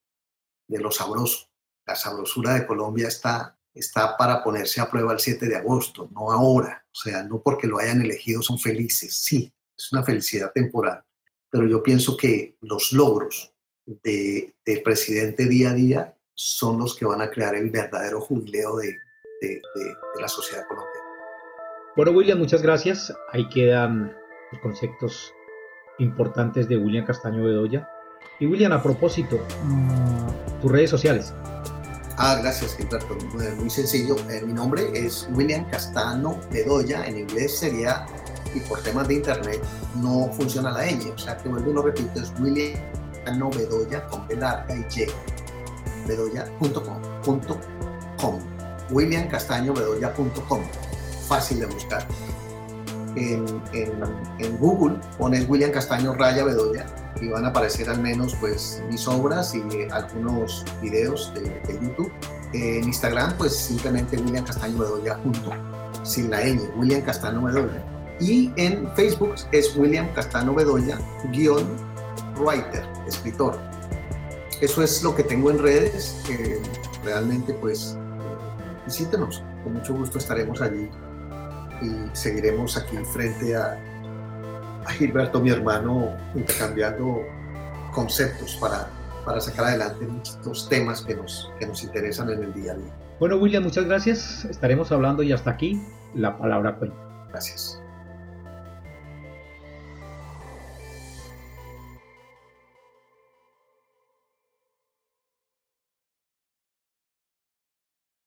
lo 0.69 0.91
sabroso. 0.91 1.50
La 1.86 1.96
sabrosura 1.96 2.54
de 2.54 2.65
Colombia 2.65 3.08
está, 3.10 3.60
está 3.74 4.15
para 4.17 4.43
ponerse 4.43 4.80
a 4.80 4.89
prueba 4.89 5.13
el 5.13 5.19
7 5.19 5.48
de 5.48 5.58
agosto, 5.58 6.10
no 6.13 6.32
ahora. 6.32 6.86
O 6.91 6.96
sea, 6.96 7.24
no 7.24 7.41
porque 7.41 7.67
lo 7.67 7.80
hayan 7.80 8.02
elegido 8.02 8.41
son 8.41 8.58
felices, 8.58 9.13
sí, 9.13 9.54
es 9.78 9.91
una 9.91 10.04
felicidad 10.04 10.52
temporal 10.54 11.04
pero 11.53 11.67
yo 11.67 11.83
pienso 11.83 12.17
que 12.17 12.57
los 12.61 12.91
logros 12.93 13.53
de, 13.85 14.55
del 14.65 14.81
presidente 14.81 15.45
día 15.45 15.69
a 15.69 15.73
día 15.75 16.17
son 16.33 16.79
los 16.79 16.95
que 16.95 17.05
van 17.05 17.21
a 17.21 17.29
crear 17.29 17.53
el 17.53 17.69
verdadero 17.69 18.19
jubileo 18.21 18.77
de, 18.77 18.97
de, 19.39 19.49
de 19.49 20.21
la 20.21 20.27
sociedad 20.27 20.65
colombiana. 20.67 21.07
Bueno, 21.95 22.11
William, 22.11 22.39
muchas 22.39 22.63
gracias. 22.63 23.13
Ahí 23.31 23.47
quedan 23.49 24.17
los 24.51 24.61
conceptos 24.61 25.31
importantes 25.99 26.67
de 26.67 26.77
William 26.77 27.05
Castaño 27.05 27.43
Bedoya. 27.43 27.87
Y 28.39 28.47
William, 28.47 28.71
a 28.71 28.81
propósito, 28.81 29.39
mm, 29.63 30.59
tus 30.59 30.71
redes 30.71 30.89
sociales. 30.89 31.35
Ah, 32.17 32.39
gracias, 32.41 32.75
Gilberto. 32.75 33.15
Muy 33.57 33.69
sencillo. 33.69 34.15
Eh, 34.31 34.41
mi 34.43 34.53
nombre 34.53 34.89
es 34.93 35.29
William 35.33 35.69
Castano 35.69 36.39
Bedoya. 36.51 37.05
En 37.05 37.19
inglés 37.19 37.59
sería 37.59 38.07
y 38.55 38.59
por 38.61 38.81
temas 38.81 39.07
de 39.07 39.15
internet 39.15 39.61
no 39.95 40.29
funciona 40.33 40.71
la 40.71 40.85
ñ. 40.85 41.11
O 41.13 41.17
sea 41.17 41.37
que 41.37 41.49
vuelvo 41.49 41.71
y 41.71 41.73
lo 41.73 41.81
repito, 41.83 42.19
es 42.19 42.33
William 42.39 42.79
Bedoya 43.25 44.05
con 44.07 44.27
B 44.27 44.35
y 44.35 45.01
Y. 45.01 45.07
Bedoya.com. 46.07 47.01
William 48.91 49.27
Castaño 49.27 49.73
Bedoya.com. 49.73 50.61
Fácil 51.27 51.59
de 51.61 51.65
buscar. 51.67 52.05
En, 53.15 53.45
en, 53.73 53.91
en, 54.39 54.57
Google 54.57 54.97
pones 55.19 55.47
William 55.47 55.69
Castaño 55.71 56.15
Raya 56.15 56.43
Bedoya 56.43 56.87
y 57.21 57.27
van 57.27 57.45
a 57.45 57.49
aparecer 57.49 57.87
al 57.87 57.99
menos 58.01 58.35
pues 58.39 58.81
mis 58.89 59.07
obras 59.07 59.53
y 59.53 59.61
algunos 59.91 60.65
videos 60.81 61.31
de, 61.35 61.41
de 61.41 61.73
YouTube. 61.73 62.11
En 62.53 62.83
Instagram 62.83 63.37
pues 63.37 63.55
simplemente 63.55 64.17
William 64.17 64.43
Castaño 64.43 64.79
Bedoya 64.79 65.19
junto, 65.23 65.51
sin 66.03 66.31
la 66.31 66.41
ñ, 66.41 66.59
William 66.75 67.01
Castaño 67.01 67.43
Bedoya 67.43 67.92
y 68.19 68.52
en 68.56 68.89
Facebook 68.95 69.36
es 69.52 69.76
William 69.76 70.08
Castano 70.13 70.54
Bedoya, 70.54 70.99
guion 71.32 71.67
writer, 72.38 72.84
escritor. 73.08 73.58
Eso 74.62 74.82
es 74.82 75.04
lo 75.04 75.15
que 75.15 75.23
tengo 75.23 75.52
en 75.52 75.60
redes. 75.60 76.23
Eh, 76.30 76.62
realmente, 77.04 77.54
pues, 77.54 77.97
visítenos. 78.86 79.43
Con 79.63 79.73
mucho 79.73 79.93
gusto 79.93 80.17
estaremos 80.17 80.62
allí 80.62 80.89
y 81.82 82.15
seguiremos 82.15 82.78
aquí 82.78 82.97
frente 83.12 83.56
a, 83.56 83.78
a 84.86 84.91
Gilberto, 84.91 85.39
mi 85.39 85.49
hermano, 85.49 86.12
intercambiando 86.36 87.21
conceptos 87.93 88.58
para, 88.60 88.88
para 89.26 89.39
sacar 89.39 89.65
adelante 89.65 90.06
muchos 90.06 90.69
temas 90.69 91.02
que 91.02 91.15
nos, 91.15 91.52
que 91.60 91.67
nos 91.67 91.84
interesan 91.84 92.30
en 92.30 92.43
el 92.43 92.54
día 92.54 92.73
a 92.73 92.76
día. 92.76 92.93
Bueno, 93.19 93.38
William, 93.38 93.63
muchas 93.63 93.86
gracias. 93.86 94.45
Estaremos 94.45 94.91
hablando 94.91 95.23
y 95.23 95.32
hasta 95.32 95.52
aquí 95.52 95.82
la 96.13 96.38
palabra 96.38 96.76
cuenta. 96.76 96.97
Gracias. 97.30 97.83